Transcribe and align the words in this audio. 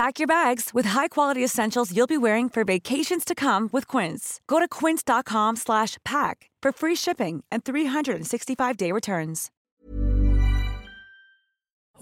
Pack 0.00 0.18
your 0.18 0.26
bags 0.26 0.70
with 0.72 0.86
high-quality 0.96 1.44
essentials 1.44 1.94
you'll 1.94 2.06
be 2.06 2.16
wearing 2.16 2.48
for 2.48 2.64
vacations 2.64 3.22
to 3.22 3.34
come 3.34 3.68
with 3.70 3.86
Quince. 3.86 4.40
Go 4.46 4.58
to 4.58 4.66
quince.com/pack 4.66 6.48
for 6.62 6.72
free 6.72 6.96
shipping 6.96 7.44
and 7.52 7.62
365-day 7.62 8.92
returns. 8.92 9.50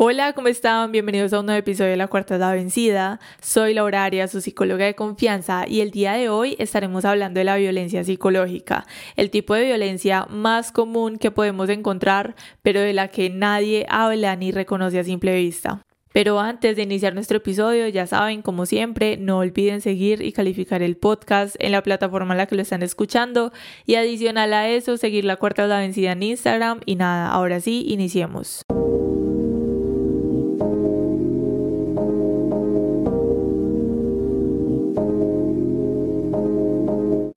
Hola, 0.01 0.33
¿cómo 0.33 0.47
están? 0.47 0.93
Bienvenidos 0.93 1.33
a 1.33 1.41
un 1.41 1.47
nuevo 1.47 1.59
episodio 1.59 1.91
de 1.91 1.97
La 1.97 2.07
Cuarta 2.07 2.39
la 2.39 2.53
Vencida. 2.53 3.19
Soy 3.43 3.75
Laura 3.75 4.05
Arias, 4.05 4.31
su 4.31 4.41
psicóloga 4.41 4.85
de 4.85 4.95
confianza, 4.95 5.67
y 5.67 5.81
el 5.81 5.91
día 5.91 6.13
de 6.13 6.29
hoy 6.29 6.55
estaremos 6.61 7.05
hablando 7.05 7.41
de 7.41 7.45
la 7.45 7.57
violencia 7.57 8.05
psicológica, 8.05 8.87
el 9.17 9.31
tipo 9.31 9.55
de 9.55 9.65
violencia 9.65 10.25
más 10.31 10.71
común 10.71 11.19
que 11.19 11.33
podemos 11.33 11.69
encontrar, 11.69 12.37
pero 12.63 12.81
de 12.81 12.93
la 12.93 13.09
que 13.09 13.29
nadie 13.29 13.87
habla 13.89 14.37
ni 14.37 14.53
reconoce 14.53 15.01
a 15.01 15.05
simple 15.05 15.35
vista. 15.35 15.83
Pero 16.13 16.41
antes 16.41 16.77
de 16.77 16.83
iniciar 16.83 17.15
nuestro 17.15 17.39
episodio, 17.39 17.87
ya 17.89 18.07
saben, 18.07 18.43
como 18.43 18.67
siempre, 18.67 19.17
no 19.17 19.39
olviden 19.39 19.81
seguir 19.81 20.23
y 20.23 20.33
calificar 20.33 20.83
el 20.83 20.97
podcast 20.97 21.57
en 21.59 21.73
la 21.73 21.83
plataforma 21.83 22.35
en 22.35 22.39
la 22.39 22.47
que 22.47 22.57
lo 22.57 22.63
están 22.63 22.83
escuchando 22.83 23.53
y 23.85 23.97
adicional 23.97 24.53
a 24.53 24.69
eso, 24.69 24.97
seguir 24.97 25.25
la 25.25 25.37
cuarta 25.37 25.63
de 25.63 25.69
la 25.69 25.81
vencida 25.81 26.13
en 26.13 26.23
Instagram 26.23 26.81
y 26.87 26.97
nada, 26.97 27.31
ahora 27.31 27.61
sí, 27.61 27.85
iniciemos. 27.89 28.63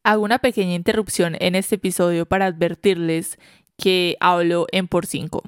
Hago 0.04 0.24
una 0.24 0.40
pequeña 0.40 0.74
interrupción 0.74 1.38
en 1.40 1.56
este 1.56 1.76
episodio 1.76 2.26
para 2.26 2.48
advertirles 2.48 3.38
que 3.82 4.16
hablo 4.20 4.68
en 4.72 4.88
por 4.88 5.08
cinco. 5.08 5.42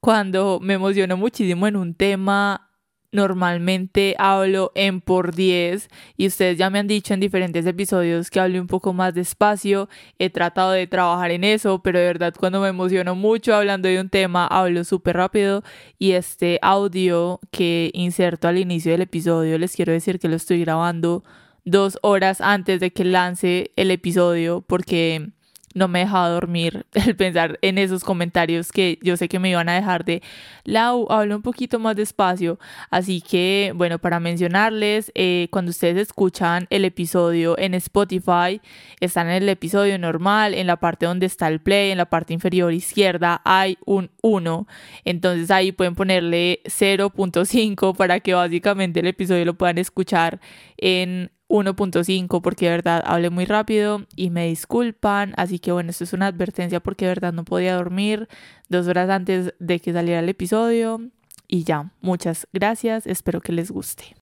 Cuando 0.00 0.58
me 0.60 0.74
emociono 0.74 1.18
muchísimo 1.18 1.66
en 1.66 1.76
un 1.76 1.94
tema, 1.94 2.70
normalmente 3.12 4.16
hablo 4.18 4.72
en 4.74 5.02
por 5.02 5.34
10 5.34 5.88
y 6.16 6.26
ustedes 6.26 6.56
ya 6.56 6.70
me 6.70 6.78
han 6.78 6.88
dicho 6.88 7.12
en 7.12 7.20
diferentes 7.20 7.66
episodios 7.66 8.30
que 8.30 8.40
hable 8.40 8.58
un 8.58 8.66
poco 8.66 8.94
más 8.94 9.14
despacio. 9.14 9.88
He 10.18 10.30
tratado 10.30 10.72
de 10.72 10.86
trabajar 10.86 11.30
en 11.30 11.44
eso, 11.44 11.82
pero 11.82 11.98
de 11.98 12.06
verdad 12.06 12.34
cuando 12.38 12.60
me 12.60 12.68
emociono 12.68 13.14
mucho 13.14 13.54
hablando 13.54 13.86
de 13.86 14.00
un 14.00 14.08
tema 14.08 14.46
hablo 14.46 14.82
súper 14.84 15.16
rápido 15.16 15.62
y 15.98 16.12
este 16.12 16.58
audio 16.62 17.38
que 17.52 17.90
inserto 17.92 18.48
al 18.48 18.58
inicio 18.58 18.92
del 18.92 19.02
episodio 19.02 19.58
les 19.58 19.76
quiero 19.76 19.92
decir 19.92 20.18
que 20.18 20.28
lo 20.28 20.36
estoy 20.36 20.60
grabando 20.60 21.22
dos 21.66 21.98
horas 22.02 22.40
antes 22.40 22.80
de 22.80 22.92
que 22.92 23.04
lance 23.04 23.72
el 23.76 23.90
episodio 23.90 24.62
porque 24.66 25.34
no 25.74 25.88
me 25.88 26.00
dejaba 26.00 26.28
dormir 26.28 26.86
el 26.94 27.16
pensar 27.16 27.58
en 27.62 27.78
esos 27.78 28.04
comentarios 28.04 28.72
que 28.72 28.98
yo 29.02 29.16
sé 29.16 29.28
que 29.28 29.38
me 29.38 29.50
iban 29.50 29.68
a 29.68 29.74
dejar 29.74 30.04
de 30.04 30.22
Lau, 30.64 31.06
hablo 31.10 31.36
un 31.36 31.42
poquito 31.42 31.78
más 31.78 31.96
despacio. 31.96 32.58
Así 32.90 33.20
que, 33.20 33.72
bueno, 33.74 33.98
para 33.98 34.20
mencionarles, 34.20 35.12
eh, 35.14 35.48
cuando 35.50 35.70
ustedes 35.70 35.96
escuchan 36.08 36.66
el 36.70 36.84
episodio 36.84 37.58
en 37.58 37.74
Spotify, 37.74 38.60
están 39.00 39.28
en 39.28 39.42
el 39.42 39.48
episodio 39.48 39.98
normal, 39.98 40.54
en 40.54 40.66
la 40.66 40.76
parte 40.76 41.06
donde 41.06 41.26
está 41.26 41.48
el 41.48 41.60
play, 41.60 41.90
en 41.90 41.98
la 41.98 42.06
parte 42.06 42.32
inferior 42.32 42.72
izquierda 42.72 43.42
hay 43.44 43.76
un 43.84 44.10
1. 44.22 44.66
Entonces 45.04 45.50
ahí 45.50 45.72
pueden 45.72 45.94
ponerle 45.94 46.60
0.5 46.64 47.96
para 47.96 48.20
que 48.20 48.34
básicamente 48.34 49.00
el 49.00 49.06
episodio 49.06 49.44
lo 49.44 49.54
puedan 49.54 49.78
escuchar 49.78 50.40
en 50.76 51.30
1.5 51.48 52.40
porque 52.42 52.66
de 52.66 52.72
verdad 52.72 53.02
hablé 53.04 53.30
muy 53.30 53.44
rápido 53.44 54.02
y 54.16 54.30
me 54.30 54.46
disculpan. 54.46 55.34
Así 55.36 55.58
que 55.58 55.72
bueno, 55.72 55.90
esto 55.90 56.04
es 56.04 56.12
una 56.12 56.26
advertencia 56.26 56.80
porque 56.80 57.04
de 57.04 57.10
verdad 57.10 57.32
no 57.32 57.44
podía 57.44 57.76
dormir 57.76 58.28
dos 58.68 58.86
horas 58.88 59.10
antes 59.10 59.54
de 59.58 59.80
que 59.80 59.92
saliera 59.92 60.20
el 60.20 60.28
episodio. 60.28 61.00
Y 61.46 61.64
ya, 61.64 61.90
muchas 62.00 62.48
gracias, 62.52 63.06
espero 63.06 63.40
que 63.40 63.52
les 63.52 63.70
guste. 63.70 64.14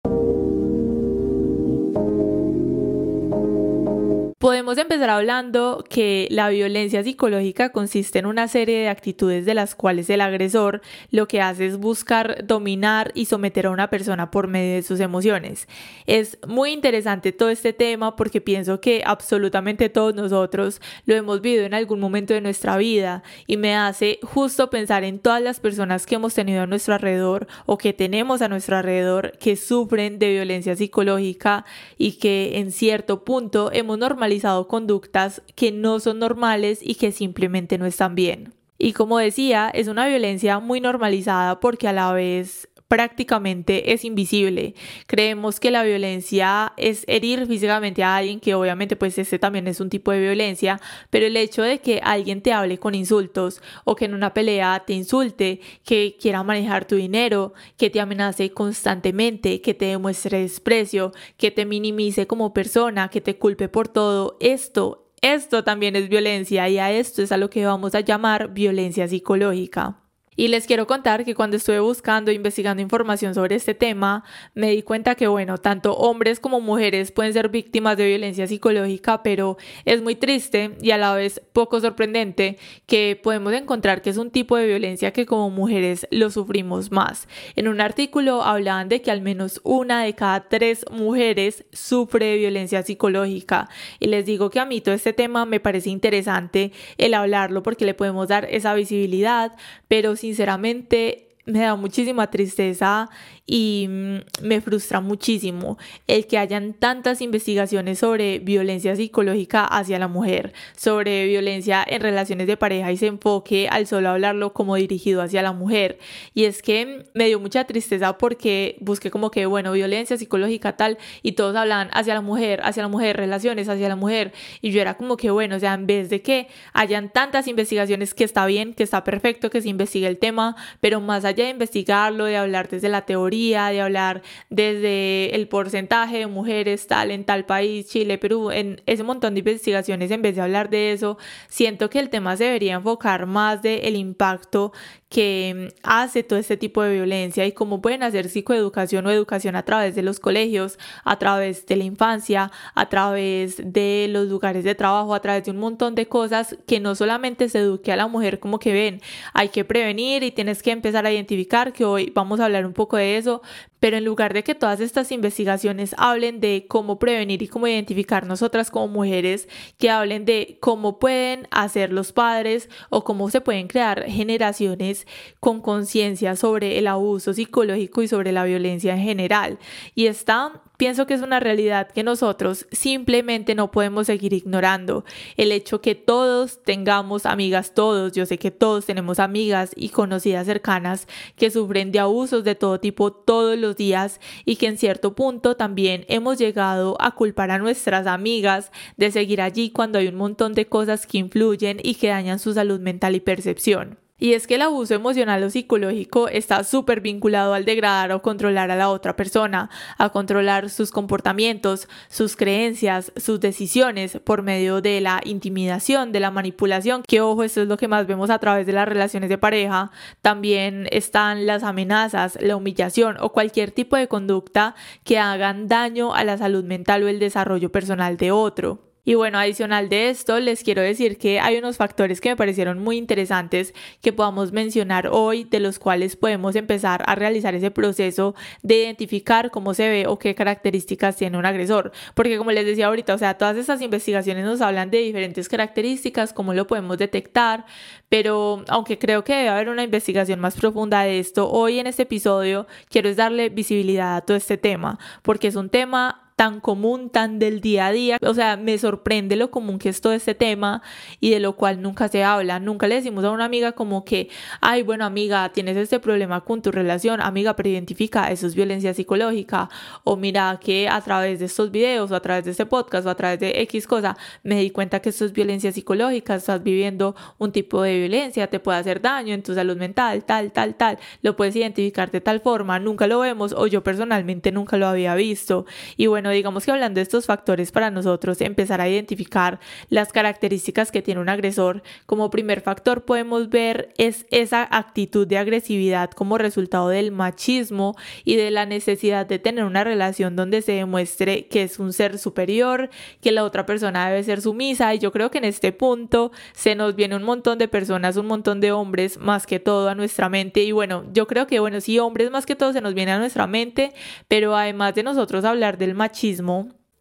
Podemos 4.43 4.77
empezar 4.77 5.09
hablando 5.09 5.85
que 5.89 6.27
la 6.29 6.49
violencia 6.49 7.05
psicológica 7.05 7.71
consiste 7.71 8.19
en 8.19 8.27
una 8.27 8.49
serie 8.49 8.81
de 8.81 8.89
actitudes 8.89 9.47
de 9.47 9.55
las 9.55 9.77
cuales 9.77 10.11
el 10.11 10.21
agresor 10.21 10.83
lo 11.13 11.29
que 11.29 11.41
hace 11.41 11.67
es 11.67 11.77
buscar 11.77 12.45
dominar 12.45 13.13
y 13.15 13.27
someter 13.27 13.67
a 13.67 13.71
una 13.71 13.89
persona 13.89 14.33
por 14.33 14.49
medio 14.49 14.75
de 14.75 14.83
sus 14.83 14.99
emociones. 14.99 15.69
Es 16.07 16.39
muy 16.45 16.73
interesante 16.73 17.31
todo 17.31 17.51
este 17.51 17.73
tema 17.73 18.17
porque 18.17 18.41
pienso 18.41 18.81
que 18.81 19.05
absolutamente 19.07 19.89
todos 19.91 20.13
nosotros 20.17 20.81
lo 21.07 21.15
hemos 21.15 21.41
vivido 21.41 21.65
en 21.65 21.75
algún 21.75 22.01
momento 22.01 22.35
de 22.35 22.41
nuestra 22.41 22.77
vida 22.77 23.23
y 23.47 23.59
me 23.59 23.77
hace 23.77 24.19
justo 24.25 24.71
pensar 24.71 25.05
en 25.05 25.21
todas 25.21 25.41
las 25.41 25.61
personas 25.61 26.05
que 26.05 26.17
hemos 26.17 26.35
tenido 26.35 26.63
a 26.63 26.67
nuestro 26.67 26.95
alrededor 26.95 27.47
o 27.65 27.79
que 27.79 27.93
tenemos 27.93 28.43
a 28.43 28.49
nuestro 28.49 28.77
alrededor 28.77 29.39
que 29.39 29.55
sufren 29.55 30.19
de 30.19 30.33
violencia 30.33 30.75
psicológica 30.75 31.65
y 31.97 32.15
que 32.15 32.59
en 32.59 32.73
cierto 32.73 33.23
punto 33.23 33.71
hemos 33.73 33.99
normalizado 33.99 34.32
conductas 34.69 35.43
que 35.55 35.73
no 35.73 36.01
son 36.01 36.19
normales 36.19 36.81
y 36.83 36.95
que 36.95 37.13
simplemente 37.13 37.79
no 37.79 37.87
están 37.87 38.15
bien. 38.15 38.55
Y 38.79 38.95
como 38.95 39.19
decía, 39.19 39.71
es 39.73 39.87
una 39.87 40.09
violencia 40.09 40.59
muy 40.59 40.81
normalizada 40.81 41.61
porque 41.61 41.87
a 41.87 41.93
la 41.93 42.13
vez 42.13 42.69
prácticamente 42.93 43.95
es 43.95 44.05
invisible. 44.05 44.75
Creemos 45.07 45.61
que 45.61 45.71
la 45.71 45.83
violencia 45.83 46.75
es 46.77 47.05
herir 47.07 47.47
físicamente 47.47 48.03
a 48.03 48.17
alguien, 48.17 48.39
que 48.39 48.55
obviamente 48.55 48.97
pues 48.97 49.17
este 49.17 49.39
también 49.39 49.67
es 49.67 49.81
un 49.81 49.89
tipo 49.89 50.13
de 50.13 50.21
violencia, 50.21 50.79
pero 51.09 51.25
el 51.25 51.39
hecho 51.39 51.63
de 51.63 51.79
que 51.79 52.03
alguien 52.05 52.43
te 52.43 52.53
hable 52.53 52.77
con 52.77 52.95
insultos 52.95 53.63
o 53.85 53.97
que 53.97 54.05
en 54.05 54.13
una 54.13 54.35
pelea 54.35 54.83
te 54.87 54.93
insulte, 54.93 55.63
que 55.87 56.19
quiera 56.21 56.43
manejar 56.43 56.85
tu 56.85 56.97
dinero, 56.97 57.55
que 57.79 57.89
te 57.89 57.99
amenace 57.99 58.51
constantemente, 58.51 59.63
que 59.63 59.73
te 59.73 59.87
demuestre 59.87 60.43
desprecio, 60.43 61.13
que 61.39 61.51
te 61.51 61.65
minimice 61.65 62.27
como 62.27 62.53
persona, 62.53 63.09
que 63.09 63.23
te 63.23 63.39
culpe 63.39 63.71
por 63.71 63.89
todo, 63.89 64.37
esto 64.39 65.09
esto 65.23 65.65
también 65.65 65.97
es 65.97 66.11
violencia 66.11 66.69
y 66.69 66.79
a 66.79 66.93
esto 66.93 67.23
es 67.23 67.33
a 67.33 67.39
lo 67.39 67.49
que 67.49 67.65
vamos 67.65 67.95
a 67.95 68.01
llamar 68.01 68.53
violencia 68.53 69.09
psicológica. 69.09 70.02
Y 70.35 70.49
les 70.49 70.67
quiero 70.67 70.87
contar 70.87 71.25
que 71.25 71.35
cuando 71.35 71.59
estuve 71.59 71.81
buscando 71.81 72.31
e 72.31 72.35
investigando 72.35 72.83
información 72.83 73.35
sobre 73.35 73.57
este 73.57 73.75
tema, 73.75 74.25
me 74.55 74.71
di 74.71 74.83
cuenta 74.83 75.15
que, 75.15 75.27
bueno, 75.27 75.59
tanto 75.59 75.95
hombres 75.95 76.41
como 76.41 76.61
mujeres 76.61 77.13
pueden 77.13 77.35
ser 77.35 77.51
víctimas 77.51 77.99
de 77.99 78.07
violencia 78.07 78.47
psicológica, 78.47 79.23
pero 79.23 79.59
es 79.85 80.03
muy 80.03 80.15
triste 80.15 80.77
y 80.81 80.93
a 80.93 80.99
la 80.99 81.15
vez 81.15 81.43
poco 81.53 81.81
sorprendente 81.81 82.57
que 82.87 83.21
podemos 83.23 83.53
encontrar 83.53 84.01
que 84.01 84.09
es 84.09 84.17
un 84.17 84.31
tipo 84.31 84.57
de 84.57 84.67
violencia 84.67 85.13
que 85.13 85.27
como 85.27 85.51
mujeres 85.51 86.07
lo 86.11 86.31
sufrimos 86.31 86.91
más. 86.91 87.29
En 87.55 87.69
un 87.69 87.83
artículo 87.83 88.43
hablaban 88.43 88.89
de 88.89 89.03
que 89.03 89.11
al 89.11 89.21
menos 89.21 89.61
una 89.65 90.03
de 90.03 90.15
cada 90.15 90.49
tres 90.49 90.87
mujeres 90.91 91.67
sufre 91.73 92.27
de 92.27 92.37
violencia 92.39 92.83
psicológica. 92.83 93.69
Y 94.01 94.07
les 94.07 94.25
digo 94.25 94.49
que 94.49 94.61
a 94.61 94.65
mí 94.65 94.81
todo 94.81 94.95
este 94.95 95.13
tema 95.13 95.45
me 95.45 95.61
parece 95.61 95.91
interesante 95.91 96.73
el 96.97 97.13
hablarlo 97.13 97.63
porque 97.63 97.85
le 97.85 97.93
podemos 97.93 98.29
dar 98.29 98.47
esa 98.51 98.73
visibilidad, 98.75 99.55
pero 99.89 100.17
sinceramente 100.23 101.35
me 101.45 101.59
da 101.59 101.75
muchísima 101.75 102.29
tristeza 102.29 103.11
y 103.47 103.87
mm, 103.89 104.17
me 104.43 104.61
frustra 104.61 105.01
muchísimo 105.01 105.79
el 106.07 106.27
que 106.27 106.39
hayan 106.39 106.75
tantas 106.75 107.21
investigaciones 107.21 107.99
sobre 107.99 108.39
violencia 108.39 108.95
psicológica 108.95 109.65
hacia 109.65 109.99
la 109.99 110.09
mujer, 110.09 110.53
sobre 110.77 111.27
violencia 111.27 111.85
en 111.87 112.01
relaciones 112.01 112.47
de 112.47 112.57
pareja 112.57 112.93
y 112.93 112.97
se 112.97 113.07
enfoque 113.07 113.69
al 113.69 113.87
solo 113.87 114.11
hablarlo 114.11 114.53
como 114.53 114.77
dirigido 114.77 115.23
hacia 115.23 115.43
la 115.43 115.53
mujer. 115.53 115.99
Y 116.35 116.45
es 116.45 116.63
que 116.63 117.07
me 117.15 117.27
dio 117.27 117.41
mucha 117.41 117.65
tristeza 117.65 118.17
porque 118.19 118.77
busqué 118.81 119.11
como 119.11 119.31
que, 119.31 119.47
bueno, 119.47 119.73
violencia 119.73 120.17
psicológica 120.17 120.77
tal 120.77 120.99
y 121.23 121.33
todos 121.33 121.57
hablan 121.57 121.91
hacia 121.93 122.15
la 122.15 122.21
mujer, 122.21 122.61
hacia 122.65 122.83
la 122.83 122.89
mujer, 122.89 123.17
relaciones 123.17 123.69
hacia 123.69 123.89
la 123.89 123.97
mujer. 123.97 124.33
Y 124.61 124.71
yo 124.71 124.81
era 124.81 124.95
como 124.95 125.17
que, 125.17 125.31
bueno, 125.31 125.57
o 125.57 125.61
sea, 125.61 125.75
en 125.75 125.87
vez 125.87 126.11
de 126.11 126.23
que 126.23 126.49
hayan 126.73 127.11
tantas 127.11 127.49
investigaciones 127.49 128.15
que 128.15 128.25
está 128.25 128.47
bien, 128.47 128.75
que 128.75 128.83
está 128.83 129.05
perfecto, 129.05 129.51
que 129.51 129.61
se 129.61 129.69
investigue 129.69 130.07
el 130.07 130.19
tema, 130.19 130.57
pero 130.81 131.01
más 131.01 131.25
allá 131.25 131.45
de 131.45 131.51
investigarlo, 131.51 132.25
de 132.25 132.37
hablar 132.37 132.69
desde 132.69 132.89
la 132.89 133.03
teoría, 133.03 133.32
de 133.33 133.81
hablar 133.81 134.23
desde 134.51 135.35
el 135.35 135.49
porcentaje 135.49 136.19
de 136.19 136.27
mujeres 136.27 136.87
tal 136.87 137.11
en 137.11 137.25
tal 137.25 137.47
país, 137.47 137.89
Chile, 137.89 138.19
Perú, 138.19 138.51
en 138.51 138.83
ese 138.87 139.03
montón 139.03 139.35
de 139.35 139.41
investigaciones, 139.41 140.11
en 140.11 140.23
vez 140.23 140.37
de 140.37 140.43
hablar 140.43 140.69
de 140.69 140.93
eso, 140.93 141.17
siento 141.49 141.89
que 141.89 141.99
el 141.99 142.11
tema 142.11 142.37
se 142.37 142.45
debería 142.45 142.75
enfocar 142.75 143.27
más 143.27 143.63
de 143.63 143.79
el 143.89 143.97
impacto 143.97 144.73
que 145.13 145.75
hace 145.83 146.23
todo 146.23 146.39
este 146.39 146.57
tipo 146.57 146.83
de 146.83 146.95
violencia 146.95 147.45
y 147.45 147.53
cómo 147.53 147.83
pueden 147.83 148.03
hacer 148.03 148.31
psicoeducación 148.31 149.07
o 149.07 149.11
educación 149.11 149.57
a 149.57 149.63
través 149.63 149.95
de 149.95 150.01
los 150.01 150.19
colegios, 150.19 150.79
a 151.05 151.19
través 151.19 151.67
de 151.67 151.77
la 151.77 151.85
infancia, 151.85 152.51
a 152.75 152.89
través 152.89 153.61
de 153.63 154.07
los 154.09 154.29
lugares 154.29 154.65
de 154.65 154.75
trabajo, 154.75 155.15
a 155.15 155.21
través 155.21 155.45
de 155.45 155.51
un 155.51 155.59
montón 155.59 155.95
de 155.95 156.09
cosas 156.09 156.57
que 156.67 156.81
no 156.81 156.95
solamente 156.95 157.51
se 157.51 157.59
eduque 157.59 157.93
a 157.93 157.97
la 157.97 158.07
mujer 158.07 158.41
como 158.41 158.59
que 158.59 158.73
ven, 158.73 159.03
hay 159.35 159.51
que 159.51 159.67
prevenir 159.67 160.23
y 160.23 160.31
tienes 160.31 160.63
que 160.63 160.71
empezar 160.71 161.05
a 161.05 161.13
identificar 161.13 161.75
que 161.75 161.85
hoy 161.85 162.11
vamos 162.15 162.41
a 162.41 162.47
hablar 162.47 162.65
un 162.65 162.73
poco 162.73 162.97
de 162.97 163.19
eso, 163.19 163.43
pero 163.83 163.97
en 163.97 164.05
lugar 164.05 164.33
de 164.33 164.45
que 164.45 164.55
todas 164.55 164.79
estas 164.79 165.11
investigaciones 165.11 165.93
hablen 165.99 166.39
de 166.39 166.67
cómo 166.69 167.01
prevenir 167.01 167.43
y 167.43 167.49
cómo 167.49 167.67
identificar 167.67 168.25
nosotras 168.25 168.71
como 168.71 168.87
mujeres, 168.87 169.49
que 169.77 169.91
hablen 169.91 170.25
de 170.25 170.57
cómo 170.61 171.01
pueden 171.01 171.49
hacer 171.51 171.93
los 171.93 172.13
padres 172.13 172.71
o 172.91 173.03
cómo 173.03 173.29
se 173.29 173.41
pueden 173.41 173.67
crear 173.67 174.05
generaciones 174.05 175.05
con 175.41 175.61
conciencia 175.61 176.37
sobre 176.37 176.79
el 176.79 176.87
abuso 176.87 177.35
psicológico 177.35 178.03
y 178.03 178.07
sobre 178.07 178.31
la 178.31 178.45
violencia 178.45 178.95
en 178.95 179.03
general. 179.03 179.59
Y 179.97 180.07
está 180.07 180.63
pienso 180.83 181.07
que 181.07 181.15
es 181.15 181.23
una 181.23 181.39
realidad 181.39 181.93
que 181.93 182.03
nosotros 182.03 182.67
simplemente 182.73 183.55
no 183.55 183.71
podemos 183.71 184.09
seguir 184.09 184.33
ignorando. 184.33 185.05
El 185.37 185.53
hecho 185.53 185.81
que 185.81 185.95
todos 185.95 186.61
tengamos 186.65 187.25
amigas, 187.25 187.73
todos, 187.73 188.11
yo 188.11 188.27
sé 188.27 188.37
que 188.37 188.51
todos 188.51 188.85
tenemos 188.85 189.21
amigas 189.21 189.71
y 189.77 189.91
conocidas 189.91 190.47
cercanas 190.47 191.07
que 191.37 191.53
sufren 191.53 191.93
de 191.93 192.01
abusos 192.01 192.43
de 192.43 192.57
todo 192.57 192.81
tipo 192.81 193.13
todos 193.13 193.57
los 193.57 193.77
días 193.77 194.19
y 194.45 194.57
que 194.57 194.67
en 194.67 194.77
cierto 194.77 195.15
punto 195.15 195.55
también 195.55 196.05
hemos 196.09 196.37
llegado 196.39 196.97
a 197.01 197.13
culpar 197.13 197.53
a 197.53 197.59
nuestras 197.59 198.09
amigas 198.09 198.73
de 198.97 199.13
seguir 199.13 199.41
allí 199.41 199.71
cuando 199.71 200.01
hay 200.01 200.09
un 200.09 200.17
montón 200.17 200.53
de 200.53 200.67
cosas 200.67 201.07
que 201.07 201.19
influyen 201.19 201.79
y 201.81 201.95
que 201.95 202.09
dañan 202.09 202.41
su 202.41 202.55
salud 202.55 202.81
mental 202.81 203.15
y 203.15 203.21
percepción. 203.21 204.02
Y 204.23 204.35
es 204.35 204.47
que 204.47 204.55
el 204.55 204.63
abuso 204.63 204.95
emocional 204.95 205.43
o 205.43 205.51
psicológico 205.51 206.29
está 206.29 206.63
súper 206.63 207.01
vinculado 207.01 207.55
al 207.55 207.65
degradar 207.65 208.13
o 208.13 208.23
controlar 208.23 208.71
a 208.71 208.77
la 208.77 208.89
otra 208.89 209.17
persona, 209.17 209.69
a 209.99 210.11
controlar 210.11 210.71
sus 210.71 210.93
comportamientos, 210.93 211.89
sus 212.09 212.37
creencias, 212.37 213.11
sus 213.17 213.41
decisiones 213.41 214.21
por 214.23 214.43
medio 214.43 214.81
de 214.81 215.01
la 215.01 215.21
intimidación, 215.25 216.13
de 216.13 216.21
la 216.21 216.31
manipulación, 216.31 217.03
que 217.03 217.21
ojo, 217.21 217.43
esto 217.43 217.63
es 217.63 217.67
lo 217.67 217.77
que 217.77 217.89
más 217.89 218.07
vemos 218.07 218.31
a 218.31 218.39
través 218.39 218.65
de 218.65 218.75
las 218.75 218.87
relaciones 218.87 219.29
de 219.29 219.39
pareja. 219.39 219.91
También 220.21 220.87
están 220.93 221.45
las 221.45 221.65
amenazas, 221.65 222.39
la 222.41 222.55
humillación 222.55 223.17
o 223.19 223.33
cualquier 223.33 223.73
tipo 223.73 223.97
de 223.97 224.07
conducta 224.07 224.77
que 225.03 225.19
hagan 225.19 225.67
daño 225.67 226.15
a 226.15 226.23
la 226.23 226.39
salud 226.39 226.63
mental 226.63 227.03
o 227.03 227.09
el 227.09 227.19
desarrollo 227.19 227.73
personal 227.73 228.17
de 228.19 228.31
otro. 228.31 228.92
Y 229.05 229.15
bueno, 229.15 229.39
adicional 229.39 229.89
de 229.89 230.11
esto, 230.11 230.39
les 230.39 230.63
quiero 230.63 230.81
decir 230.81 231.19
que 231.19 231.41
hay 231.41 231.57
unos 231.57 231.77
factores 231.77 232.21
que 232.21 232.29
me 232.29 232.37
parecieron 232.37 232.79
muy 232.79 232.97
interesantes 232.97 233.75
que 234.01 234.13
podamos 234.13 234.53
mencionar 234.53 235.09
hoy, 235.11 235.43
de 235.43 235.59
los 235.59 235.81
cuales 235.81 236.15
podemos 236.15 236.55
empezar 236.55 237.03
a 237.07 237.17
realizar 237.17 237.53
ese 237.57 237.73
proceso 237.73 238.37
de 238.63 238.77
identificar 238.77 239.51
cómo 239.51 239.75
se 239.75 239.89
ve 239.89 240.07
o 240.07 240.21
qué 240.21 240.37
características 240.37 241.17
tiene 241.17 241.37
un 241.37 241.47
agresor. 241.47 241.91
Porque 242.15 242.39
como 242.39 242.53
les 242.53 242.65
decía 242.65 242.87
ahorita, 242.87 243.15
o 243.15 243.19
sea, 243.19 243.37
todas 243.37 243.57
estas 243.57 243.83
investigaciones 243.83 244.45
nos 244.45 244.61
hablan 244.61 244.89
de 244.93 244.99
diferentes 244.99 245.49
características, 245.49 246.33
cómo 246.33 246.55
lo 246.55 246.69
podemos 246.69 246.97
detectar, 246.97 247.67
pero 248.09 248.65
aunque 248.69 249.01
creo 249.01 249.25
que 249.25 249.35
debe 249.35 249.49
haber 249.49 249.69
una 249.69 249.83
investigación 249.83 250.39
más 250.39 250.55
profunda 250.55 251.03
de 251.03 251.19
esto, 251.19 251.51
hoy 251.51 251.81
en 251.81 251.89
este 251.89 252.05
episodio 252.05 252.69
quiero 252.89 253.09
es 253.09 253.17
darle 253.17 253.49
visibilidad 253.49 254.17
a 254.17 254.21
todo 254.21 254.37
este 254.37 254.59
tema, 254.59 255.01
porque 255.23 255.49
es 255.49 255.57
un 255.57 255.71
tema 255.71 256.22
tan 256.43 256.59
común, 256.59 257.09
tan 257.09 257.39
del 257.39 257.61
día 257.61 257.87
a 257.87 257.93
día. 257.93 258.19
O 258.21 258.35
sea, 258.35 258.57
me 258.57 258.77
sorprende 258.77 259.37
lo 259.37 259.53
común 259.53 259.79
que 259.79 259.89
es 259.89 260.01
todo 260.01 260.13
este 260.13 260.35
tema 260.35 260.83
y 261.21 261.31
de 261.31 261.39
lo 261.39 261.55
cual 261.55 261.81
nunca 261.81 262.09
se 262.09 262.25
habla. 262.25 262.59
Nunca 262.59 262.89
le 262.89 262.97
decimos 262.97 263.25
a 263.25 263.31
una 263.31 263.45
amiga 263.45 263.71
como 263.71 264.05
que, 264.05 264.29
ay, 264.61 264.83
bueno, 264.83 265.05
amiga, 265.05 265.53
tienes 265.53 265.77
este 265.77 266.01
problema 266.01 266.41
con 266.41 266.61
tu 266.61 266.73
relación, 266.73 267.21
amiga, 267.21 267.55
pero 267.55 267.69
identifica, 267.69 268.29
eso 268.33 268.49
es 268.49 268.57
violencia 268.57 268.93
psicológica. 268.93 269.71
O 270.03 270.17
mira 270.17 270.59
que 270.61 270.89
a 270.89 271.01
través 271.01 271.39
de 271.39 271.45
estos 271.45 271.71
videos 271.71 272.11
o 272.11 272.17
a 272.17 272.21
través 272.21 272.45
de 272.45 272.51
este 272.51 272.67
podcast 272.67 273.07
o 273.07 273.11
a 273.11 273.15
través 273.15 273.39
de 273.39 273.61
X 273.63 273.87
cosa, 273.87 274.17
me 274.43 274.59
di 274.59 274.71
cuenta 274.71 274.99
que 274.99 275.11
esto 275.11 275.25
es 275.25 275.33
violencia 275.33 275.71
psicológica, 275.71 276.35
estás 276.35 276.61
viviendo 276.61 277.15
un 277.39 277.53
tipo 277.53 277.83
de 277.83 278.01
violencia, 278.01 278.49
te 278.49 278.59
puede 278.59 278.79
hacer 278.79 279.01
daño 279.01 279.33
en 279.33 279.45
tu 279.45 279.55
salud 279.55 279.77
mental, 279.77 280.25
tal, 280.25 280.51
tal, 280.51 280.75
tal. 280.75 280.99
Lo 281.23 281.37
puedes 281.37 281.55
identificar 281.55 282.11
de 282.11 282.21
tal 282.21 282.41
forma, 282.41 282.81
nunca 282.81 283.07
lo 283.07 283.21
vemos 283.21 283.55
o 283.57 283.69
yo 283.69 283.85
personalmente 283.85 284.51
nunca 284.51 284.77
lo 284.77 284.89
había 284.89 285.15
visto. 285.15 285.67
Y 285.97 286.09
bueno, 286.09 286.32
digamos 286.33 286.65
que 286.65 286.71
hablando 286.71 286.99
de 286.99 287.03
estos 287.03 287.27
factores 287.27 287.73
para 287.73 287.91
nosotros, 287.91 288.41
empezar 288.41 288.81
a 288.81 288.89
identificar 288.89 289.61
las 289.89 290.13
características 290.13 290.91
que 290.91 291.03
tiene 291.03 291.21
un 291.21 291.29
agresor, 291.29 291.83
como 292.07 292.31
primer 292.31 292.61
factor 292.61 293.05
podemos 293.05 293.49
ver 293.49 293.93
es 293.99 294.27
esa 294.31 294.67
actitud 294.71 295.27
de 295.27 295.39
agresividad 295.39 296.11
como 296.11 296.39
resultado 296.39 296.89
del 296.89 297.13
machismo 297.13 297.97
y 298.25 298.37
de 298.37 298.51
la 298.51 298.67
necesidad 298.67 299.27
de 299.27 299.39
tener 299.39 299.65
una 299.65 299.85
relación 299.85 300.37
donde 300.37 300.63
se 300.63 300.73
demuestre 300.73 301.47
que 301.47 301.63
es 301.63 301.79
un 301.79 301.93
ser 301.93 302.19
superior, 302.19 302.91
que 303.21 303.33
la 303.33 303.45
otra 303.45 303.67
persona 303.67 304.09
debe 304.09 304.23
ser 304.25 304.41
sumisa. 304.41 304.95
Y 304.95 304.99
yo 304.99 305.13
creo 305.13 305.31
que 305.31 305.39
en 305.39 305.45
este 305.45 305.73
punto 305.73 306.33
se 306.55 306.75
nos 306.75 306.95
viene 306.95 307.17
un 307.17 307.23
montón 307.23 307.59
de 307.59 307.69
personas, 307.69 308.17
un 308.17 308.27
montón 308.27 308.61
de 308.61 308.73
hombres 308.73 309.19
más 309.19 309.47
que 309.47 309.61
todo 309.61 309.89
a 309.89 309.95
nuestra 309.95 310.29
mente. 310.29 310.63
Y 310.63 310.73
bueno, 310.73 311.05
yo 311.13 311.27
creo 311.27 311.47
que 311.47 311.61
bueno, 311.61 311.81
sí, 311.81 311.99
hombres 311.99 312.31
más 312.31 312.47
que 312.47 312.57
todo 312.57 312.73
se 312.73 312.81
nos 312.81 312.95
viene 312.95 313.13
a 313.13 313.19
nuestra 313.19 313.47
mente, 313.47 313.93
pero 314.29 314.57
además 314.57 314.95
de 314.95 315.03
nosotros 315.03 315.45
hablar 315.45 315.79
del 315.79 315.95
machismo, 315.95 316.12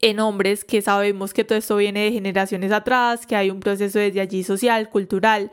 en 0.01 0.19
hombres 0.19 0.65
que 0.65 0.81
sabemos 0.81 1.33
que 1.33 1.43
todo 1.43 1.57
esto 1.57 1.77
viene 1.77 2.05
de 2.05 2.11
generaciones 2.11 2.71
atrás, 2.71 3.27
que 3.27 3.35
hay 3.35 3.51
un 3.51 3.59
proceso 3.59 3.99
desde 3.99 4.19
allí 4.19 4.43
social, 4.43 4.89
cultural, 4.89 5.51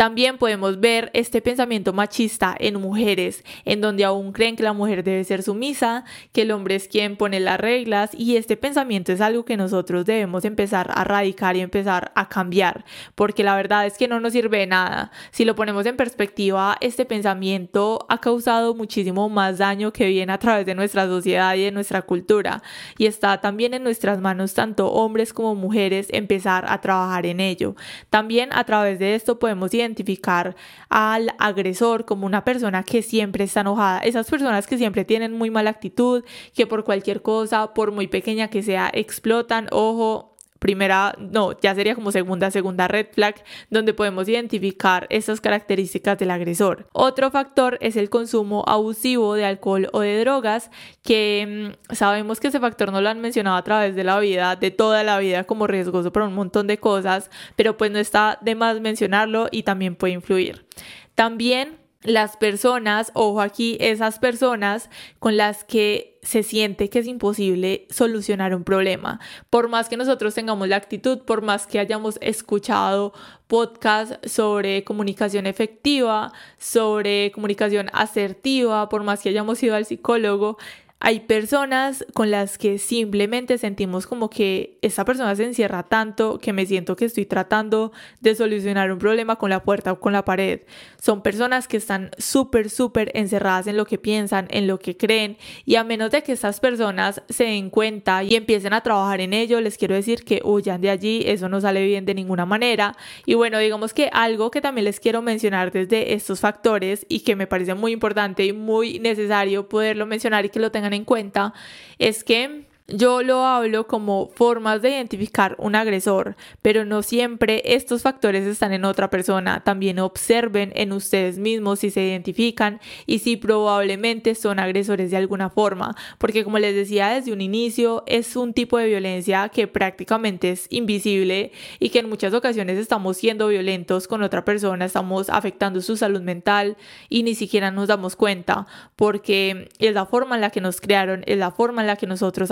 también 0.00 0.38
podemos 0.38 0.80
ver 0.80 1.10
este 1.12 1.42
pensamiento 1.42 1.92
machista 1.92 2.56
en 2.58 2.80
mujeres, 2.80 3.44
en 3.66 3.82
donde 3.82 4.02
aún 4.04 4.32
creen 4.32 4.56
que 4.56 4.62
la 4.62 4.72
mujer 4.72 5.04
debe 5.04 5.22
ser 5.24 5.42
sumisa, 5.42 6.06
que 6.32 6.40
el 6.40 6.52
hombre 6.52 6.76
es 6.76 6.88
quien 6.88 7.18
pone 7.18 7.38
las 7.38 7.60
reglas 7.60 8.08
y 8.14 8.36
este 8.36 8.56
pensamiento 8.56 9.12
es 9.12 9.20
algo 9.20 9.44
que 9.44 9.58
nosotros 9.58 10.06
debemos 10.06 10.46
empezar 10.46 10.90
a 10.94 11.04
radicar 11.04 11.54
y 11.54 11.60
empezar 11.60 12.12
a 12.14 12.30
cambiar, 12.30 12.86
porque 13.14 13.44
la 13.44 13.54
verdad 13.54 13.84
es 13.84 13.98
que 13.98 14.08
no 14.08 14.20
nos 14.20 14.32
sirve 14.32 14.60
de 14.60 14.68
nada. 14.68 15.10
Si 15.32 15.44
lo 15.44 15.54
ponemos 15.54 15.84
en 15.84 15.98
perspectiva, 15.98 16.78
este 16.80 17.04
pensamiento 17.04 18.06
ha 18.08 18.22
causado 18.22 18.74
muchísimo 18.74 19.28
más 19.28 19.58
daño 19.58 19.92
que 19.92 20.06
viene 20.06 20.32
a 20.32 20.38
través 20.38 20.64
de 20.64 20.74
nuestra 20.74 21.04
sociedad 21.08 21.54
y 21.56 21.64
de 21.64 21.72
nuestra 21.72 22.00
cultura 22.00 22.62
y 22.96 23.04
está 23.04 23.42
también 23.42 23.74
en 23.74 23.82
nuestras 23.82 24.18
manos 24.18 24.54
tanto 24.54 24.90
hombres 24.90 25.34
como 25.34 25.54
mujeres 25.54 26.06
empezar 26.08 26.64
a 26.66 26.80
trabajar 26.80 27.26
en 27.26 27.40
ello. 27.40 27.76
También 28.08 28.48
a 28.54 28.64
través 28.64 28.98
de 28.98 29.14
esto 29.14 29.38
podemos 29.38 29.74
identificar 29.74 29.89
identificar 29.90 30.54
al 30.88 31.34
agresor 31.38 32.04
como 32.04 32.26
una 32.26 32.44
persona 32.44 32.82
que 32.82 33.02
siempre 33.02 33.44
está 33.44 33.60
enojada. 33.60 33.98
Esas 34.00 34.30
personas 34.30 34.66
que 34.66 34.78
siempre 34.78 35.04
tienen 35.04 35.32
muy 35.32 35.50
mala 35.50 35.70
actitud, 35.70 36.24
que 36.54 36.66
por 36.66 36.84
cualquier 36.84 37.22
cosa, 37.22 37.74
por 37.74 37.92
muy 37.92 38.06
pequeña 38.06 38.48
que 38.48 38.62
sea, 38.62 38.90
explotan. 38.92 39.66
Ojo, 39.72 40.29
primera, 40.60 41.16
no, 41.18 41.58
ya 41.58 41.74
sería 41.74 41.96
como 41.96 42.12
segunda, 42.12 42.50
segunda 42.50 42.86
red 42.86 43.06
flag, 43.12 43.42
donde 43.70 43.94
podemos 43.94 44.28
identificar 44.28 45.06
esas 45.10 45.40
características 45.40 46.18
del 46.18 46.30
agresor. 46.30 46.86
Otro 46.92 47.30
factor 47.30 47.78
es 47.80 47.96
el 47.96 48.10
consumo 48.10 48.62
abusivo 48.68 49.34
de 49.34 49.46
alcohol 49.46 49.88
o 49.92 50.00
de 50.00 50.20
drogas, 50.20 50.70
que 51.02 51.74
mm, 51.90 51.94
sabemos 51.94 52.38
que 52.38 52.48
ese 52.48 52.60
factor 52.60 52.92
no 52.92 53.00
lo 53.00 53.08
han 53.08 53.20
mencionado 53.20 53.56
a 53.56 53.64
través 53.64 53.96
de 53.96 54.04
la 54.04 54.20
vida, 54.20 54.54
de 54.54 54.70
toda 54.70 55.02
la 55.02 55.18
vida 55.18 55.44
como 55.44 55.66
riesgoso 55.66 56.12
para 56.12 56.26
un 56.26 56.34
montón 56.34 56.66
de 56.66 56.78
cosas, 56.78 57.30
pero 57.56 57.76
pues 57.76 57.90
no 57.90 57.98
está 57.98 58.38
de 58.42 58.54
más 58.54 58.80
mencionarlo 58.80 59.48
y 59.50 59.62
también 59.62 59.96
puede 59.96 60.12
influir. 60.12 60.66
También 61.14 61.79
las 62.02 62.36
personas, 62.36 63.12
ojo 63.14 63.40
aquí, 63.40 63.76
esas 63.78 64.18
personas 64.18 64.88
con 65.18 65.36
las 65.36 65.64
que 65.64 66.18
se 66.22 66.42
siente 66.42 66.88
que 66.88 66.98
es 66.98 67.06
imposible 67.06 67.86
solucionar 67.90 68.54
un 68.54 68.64
problema. 68.64 69.20
Por 69.50 69.68
más 69.68 69.88
que 69.88 69.96
nosotros 69.96 70.34
tengamos 70.34 70.68
la 70.68 70.76
actitud, 70.76 71.20
por 71.20 71.42
más 71.42 71.66
que 71.66 71.78
hayamos 71.78 72.18
escuchado 72.22 73.12
podcasts 73.46 74.18
sobre 74.30 74.84
comunicación 74.84 75.46
efectiva, 75.46 76.32
sobre 76.58 77.32
comunicación 77.32 77.90
asertiva, 77.92 78.88
por 78.88 79.02
más 79.02 79.20
que 79.20 79.28
hayamos 79.28 79.62
ido 79.62 79.74
al 79.76 79.84
psicólogo, 79.84 80.56
hay 81.02 81.20
personas 81.20 82.04
con 82.12 82.30
las 82.30 82.58
que 82.58 82.76
simplemente 82.78 83.56
sentimos 83.56 84.06
como 84.06 84.28
que 84.28 84.78
esa 84.82 85.06
persona 85.06 85.34
se 85.34 85.44
encierra 85.44 85.82
tanto 85.82 86.38
que 86.38 86.52
me 86.52 86.66
siento 86.66 86.94
que 86.94 87.06
estoy 87.06 87.24
tratando 87.24 87.90
de 88.20 88.34
solucionar 88.34 88.92
un 88.92 88.98
problema 88.98 89.36
con 89.36 89.48
la 89.48 89.62
puerta 89.62 89.92
o 89.92 89.98
con 89.98 90.12
la 90.12 90.26
pared. 90.26 90.60
Son 91.00 91.22
personas 91.22 91.68
que 91.68 91.78
están 91.78 92.10
súper, 92.18 92.68
súper 92.68 93.10
encerradas 93.14 93.66
en 93.66 93.78
lo 93.78 93.86
que 93.86 93.96
piensan, 93.96 94.46
en 94.50 94.66
lo 94.66 94.78
que 94.78 94.98
creen 94.98 95.38
y 95.64 95.76
a 95.76 95.84
menos 95.84 96.10
de 96.10 96.22
que 96.22 96.32
estas 96.32 96.60
personas 96.60 97.22
se 97.30 97.44
den 97.44 97.70
cuenta 97.70 98.22
y 98.22 98.34
empiecen 98.34 98.74
a 98.74 98.82
trabajar 98.82 99.22
en 99.22 99.32
ello, 99.32 99.58
les 99.62 99.78
quiero 99.78 99.94
decir 99.94 100.22
que 100.22 100.42
huyan 100.44 100.82
de 100.82 100.90
allí, 100.90 101.22
eso 101.24 101.48
no 101.48 101.62
sale 101.62 101.82
bien 101.82 102.04
de 102.04 102.14
ninguna 102.14 102.44
manera. 102.44 102.94
Y 103.24 103.34
bueno, 103.34 103.58
digamos 103.58 103.94
que 103.94 104.10
algo 104.12 104.50
que 104.50 104.60
también 104.60 104.84
les 104.84 105.00
quiero 105.00 105.22
mencionar 105.22 105.72
desde 105.72 106.12
estos 106.12 106.40
factores 106.40 107.06
y 107.08 107.20
que 107.20 107.36
me 107.36 107.46
parece 107.46 107.72
muy 107.72 107.92
importante 107.92 108.44
y 108.44 108.52
muy 108.52 108.98
necesario 108.98 109.66
poderlo 109.66 110.04
mencionar 110.04 110.44
y 110.44 110.50
que 110.50 110.60
lo 110.60 110.70
tengan 110.70 110.89
en 110.92 111.04
cuenta 111.04 111.54
es 111.98 112.24
que 112.24 112.69
yo 112.92 113.22
lo 113.22 113.44
hablo 113.44 113.86
como 113.86 114.28
formas 114.34 114.82
de 114.82 114.90
identificar 114.90 115.54
un 115.58 115.74
agresor, 115.74 116.36
pero 116.62 116.84
no 116.84 117.02
siempre 117.02 117.62
estos 117.64 118.02
factores 118.02 118.46
están 118.46 118.72
en 118.72 118.84
otra 118.84 119.10
persona. 119.10 119.62
También 119.64 119.98
observen 119.98 120.72
en 120.74 120.92
ustedes 120.92 121.38
mismos 121.38 121.80
si 121.80 121.90
se 121.90 122.02
identifican 122.02 122.80
y 123.06 123.20
si 123.20 123.36
probablemente 123.36 124.34
son 124.34 124.58
agresores 124.58 125.10
de 125.10 125.16
alguna 125.16 125.50
forma, 125.50 125.96
porque 126.18 126.44
como 126.44 126.58
les 126.58 126.74
decía 126.74 127.10
desde 127.10 127.32
un 127.32 127.40
inicio, 127.40 128.02
es 128.06 128.36
un 128.36 128.52
tipo 128.54 128.78
de 128.78 128.86
violencia 128.86 129.48
que 129.48 129.66
prácticamente 129.66 130.50
es 130.50 130.66
invisible 130.70 131.52
y 131.78 131.90
que 131.90 132.00
en 132.00 132.08
muchas 132.08 132.34
ocasiones 132.34 132.78
estamos 132.78 133.16
siendo 133.16 133.48
violentos 133.48 134.08
con 134.08 134.22
otra 134.22 134.44
persona, 134.44 134.84
estamos 134.84 135.30
afectando 135.30 135.80
su 135.80 135.96
salud 135.96 136.22
mental 136.22 136.76
y 137.08 137.22
ni 137.22 137.34
siquiera 137.34 137.70
nos 137.70 137.88
damos 137.88 138.16
cuenta, 138.16 138.66
porque 138.96 139.68
es 139.78 139.94
la 139.94 140.06
forma 140.06 140.34
en 140.34 140.40
la 140.40 140.50
que 140.50 140.60
nos 140.60 140.80
crearon, 140.80 141.22
es 141.26 141.38
la 141.38 141.50
forma 141.50 141.82
en 141.82 141.86
la 141.86 141.96
que 141.96 142.06
nosotros 142.06 142.50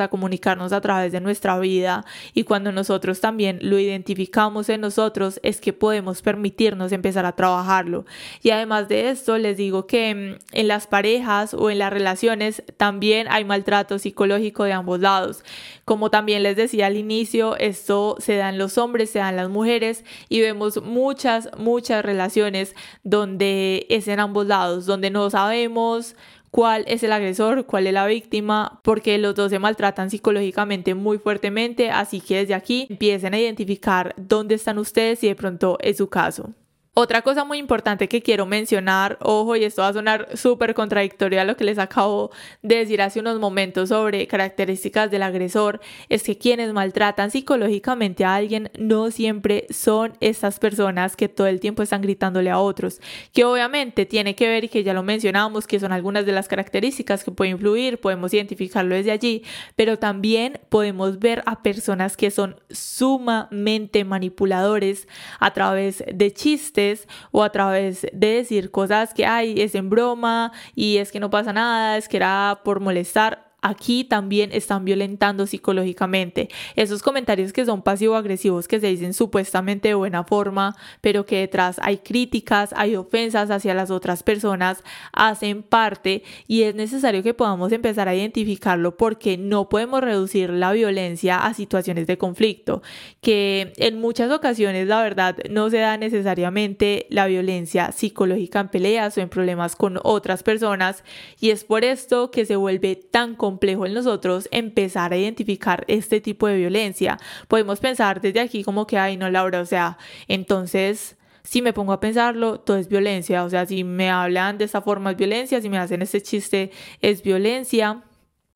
a 0.00 0.08
comunicarnos 0.08 0.72
a 0.72 0.80
través 0.80 1.12
de 1.12 1.20
nuestra 1.20 1.58
vida 1.58 2.04
y 2.34 2.44
cuando 2.44 2.72
nosotros 2.72 3.20
también 3.20 3.58
lo 3.62 3.78
identificamos 3.78 4.68
en 4.68 4.80
nosotros 4.80 5.38
es 5.42 5.60
que 5.60 5.72
podemos 5.72 6.22
permitirnos 6.22 6.92
empezar 6.92 7.26
a 7.26 7.36
trabajarlo. 7.36 8.04
Y 8.42 8.50
además 8.50 8.88
de 8.88 9.10
esto 9.10 9.38
les 9.38 9.56
digo 9.56 9.86
que 9.86 10.14
mm, 10.14 10.56
en 10.56 10.68
las 10.68 10.86
parejas 10.86 11.54
o 11.54 11.70
en 11.70 11.78
las 11.78 11.92
relaciones 11.92 12.62
también 12.76 13.26
hay 13.30 13.44
maltrato 13.44 13.98
psicológico 13.98 14.64
de 14.64 14.72
ambos 14.72 15.00
lados. 15.00 15.44
Como 15.84 16.10
también 16.10 16.42
les 16.42 16.56
decía 16.56 16.86
al 16.86 16.96
inicio, 16.96 17.56
esto 17.56 18.16
se 18.18 18.36
da 18.36 18.48
en 18.48 18.58
los 18.58 18.78
hombres, 18.78 19.10
se 19.10 19.18
da 19.18 19.28
en 19.28 19.36
las 19.36 19.48
mujeres 19.48 20.04
y 20.28 20.40
vemos 20.40 20.82
muchas, 20.82 21.50
muchas 21.58 22.04
relaciones 22.04 22.74
donde 23.04 23.86
es 23.90 24.08
en 24.08 24.20
ambos 24.20 24.46
lados, 24.46 24.86
donde 24.86 25.10
no 25.10 25.30
sabemos 25.30 26.16
cuál 26.50 26.84
es 26.86 27.02
el 27.02 27.12
agresor, 27.12 27.66
cuál 27.66 27.86
es 27.86 27.92
la 27.92 28.06
víctima, 28.06 28.80
porque 28.82 29.18
los 29.18 29.34
dos 29.34 29.50
se 29.50 29.58
maltratan 29.58 30.10
psicológicamente 30.10 30.94
muy 30.94 31.18
fuertemente, 31.18 31.90
así 31.90 32.20
que 32.20 32.38
desde 32.38 32.54
aquí 32.54 32.86
empiecen 32.88 33.34
a 33.34 33.38
identificar 33.40 34.14
dónde 34.16 34.54
están 34.54 34.78
ustedes 34.78 35.22
y 35.24 35.28
de 35.28 35.36
pronto 35.36 35.78
es 35.80 35.98
su 35.98 36.08
caso. 36.08 36.54
Otra 36.98 37.20
cosa 37.20 37.44
muy 37.44 37.58
importante 37.58 38.08
que 38.08 38.22
quiero 38.22 38.46
mencionar, 38.46 39.18
ojo, 39.20 39.54
y 39.54 39.64
esto 39.64 39.82
va 39.82 39.88
a 39.88 39.92
sonar 39.92 40.28
súper 40.34 40.72
contradictorio 40.72 41.38
a 41.38 41.44
lo 41.44 41.54
que 41.54 41.64
les 41.64 41.78
acabo 41.78 42.30
de 42.62 42.76
decir 42.76 43.02
hace 43.02 43.20
unos 43.20 43.38
momentos 43.38 43.90
sobre 43.90 44.26
características 44.26 45.10
del 45.10 45.22
agresor, 45.22 45.78
es 46.08 46.22
que 46.22 46.38
quienes 46.38 46.72
maltratan 46.72 47.30
psicológicamente 47.30 48.24
a 48.24 48.34
alguien 48.34 48.70
no 48.78 49.10
siempre 49.10 49.66
son 49.68 50.14
estas 50.20 50.58
personas 50.58 51.16
que 51.16 51.28
todo 51.28 51.48
el 51.48 51.60
tiempo 51.60 51.82
están 51.82 52.00
gritándole 52.00 52.48
a 52.48 52.58
otros, 52.58 53.02
que 53.34 53.44
obviamente 53.44 54.06
tiene 54.06 54.34
que 54.34 54.48
ver 54.48 54.64
y 54.64 54.68
que 54.70 54.82
ya 54.82 54.94
lo 54.94 55.02
mencionamos, 55.02 55.66
que 55.66 55.78
son 55.78 55.92
algunas 55.92 56.24
de 56.24 56.32
las 56.32 56.48
características 56.48 57.24
que 57.24 57.30
pueden 57.30 57.56
influir, 57.56 58.00
podemos 58.00 58.32
identificarlo 58.32 58.94
desde 58.94 59.10
allí, 59.10 59.44
pero 59.74 59.98
también 59.98 60.60
podemos 60.70 61.18
ver 61.18 61.42
a 61.44 61.62
personas 61.62 62.16
que 62.16 62.30
son 62.30 62.56
sumamente 62.70 64.06
manipuladores 64.06 65.06
a 65.40 65.52
través 65.52 66.02
de 66.10 66.32
chistes, 66.32 66.85
o 67.30 67.42
a 67.42 67.50
través 67.50 68.06
de 68.12 68.34
decir 68.34 68.70
cosas 68.70 69.14
que 69.14 69.26
hay, 69.26 69.60
es 69.60 69.74
en 69.74 69.90
broma 69.90 70.52
y 70.74 70.98
es 70.98 71.12
que 71.12 71.20
no 71.20 71.30
pasa 71.30 71.52
nada, 71.52 71.96
es 71.96 72.08
que 72.08 72.16
era 72.16 72.60
por 72.64 72.80
molestar 72.80 73.45
aquí 73.66 74.04
también 74.04 74.50
están 74.52 74.84
violentando 74.84 75.46
psicológicamente. 75.46 76.48
Esos 76.76 77.02
comentarios 77.02 77.52
que 77.52 77.64
son 77.64 77.82
pasivo-agresivos, 77.82 78.68
que 78.68 78.80
se 78.80 78.86
dicen 78.86 79.12
supuestamente 79.12 79.88
de 79.88 79.94
buena 79.94 80.24
forma, 80.24 80.76
pero 81.00 81.26
que 81.26 81.40
detrás 81.40 81.78
hay 81.82 81.98
críticas, 81.98 82.72
hay 82.76 82.96
ofensas 82.96 83.50
hacia 83.50 83.74
las 83.74 83.90
otras 83.90 84.22
personas, 84.22 84.82
hacen 85.12 85.62
parte 85.62 86.22
y 86.46 86.62
es 86.62 86.74
necesario 86.74 87.22
que 87.22 87.34
podamos 87.34 87.72
empezar 87.72 88.08
a 88.08 88.14
identificarlo 88.14 88.96
porque 88.96 89.36
no 89.36 89.68
podemos 89.68 90.00
reducir 90.00 90.50
la 90.50 90.72
violencia 90.72 91.44
a 91.44 91.52
situaciones 91.52 92.06
de 92.06 92.18
conflicto, 92.18 92.82
que 93.20 93.72
en 93.76 94.00
muchas 94.00 94.30
ocasiones 94.30 94.86
la 94.86 95.02
verdad 95.02 95.36
no 95.50 95.70
se 95.70 95.78
da 95.78 95.96
necesariamente 95.96 97.06
la 97.10 97.26
violencia 97.26 97.90
psicológica 97.90 98.60
en 98.60 98.68
peleas 98.68 99.16
o 99.18 99.20
en 99.20 99.28
problemas 99.28 99.74
con 99.74 99.98
otras 100.02 100.42
personas 100.42 101.02
y 101.40 101.50
es 101.50 101.64
por 101.64 101.84
esto 101.84 102.30
que 102.30 102.46
se 102.46 102.56
vuelve 102.56 102.94
tan 102.96 103.34
complicado 103.34 103.55
en 103.60 103.94
nosotros 103.94 104.48
empezar 104.50 105.12
a 105.12 105.16
identificar 105.16 105.84
este 105.88 106.20
tipo 106.20 106.46
de 106.46 106.56
violencia. 106.56 107.18
Podemos 107.48 107.80
pensar 107.80 108.20
desde 108.20 108.40
aquí 108.40 108.62
como 108.62 108.86
que, 108.86 108.98
ay, 108.98 109.16
no, 109.16 109.30
Laura, 109.30 109.60
o 109.60 109.66
sea, 109.66 109.98
entonces 110.28 111.16
si 111.42 111.62
me 111.62 111.72
pongo 111.72 111.92
a 111.92 112.00
pensarlo, 112.00 112.58
todo 112.58 112.76
es 112.76 112.88
violencia. 112.88 113.44
O 113.44 113.50
sea, 113.50 113.66
si 113.66 113.84
me 113.84 114.10
hablan 114.10 114.58
de 114.58 114.64
esa 114.64 114.82
forma 114.82 115.12
es 115.12 115.16
violencia, 115.16 115.60
si 115.60 115.68
me 115.68 115.78
hacen 115.78 116.02
ese 116.02 116.20
chiste 116.20 116.72
es 117.00 117.22
violencia. 117.22 118.02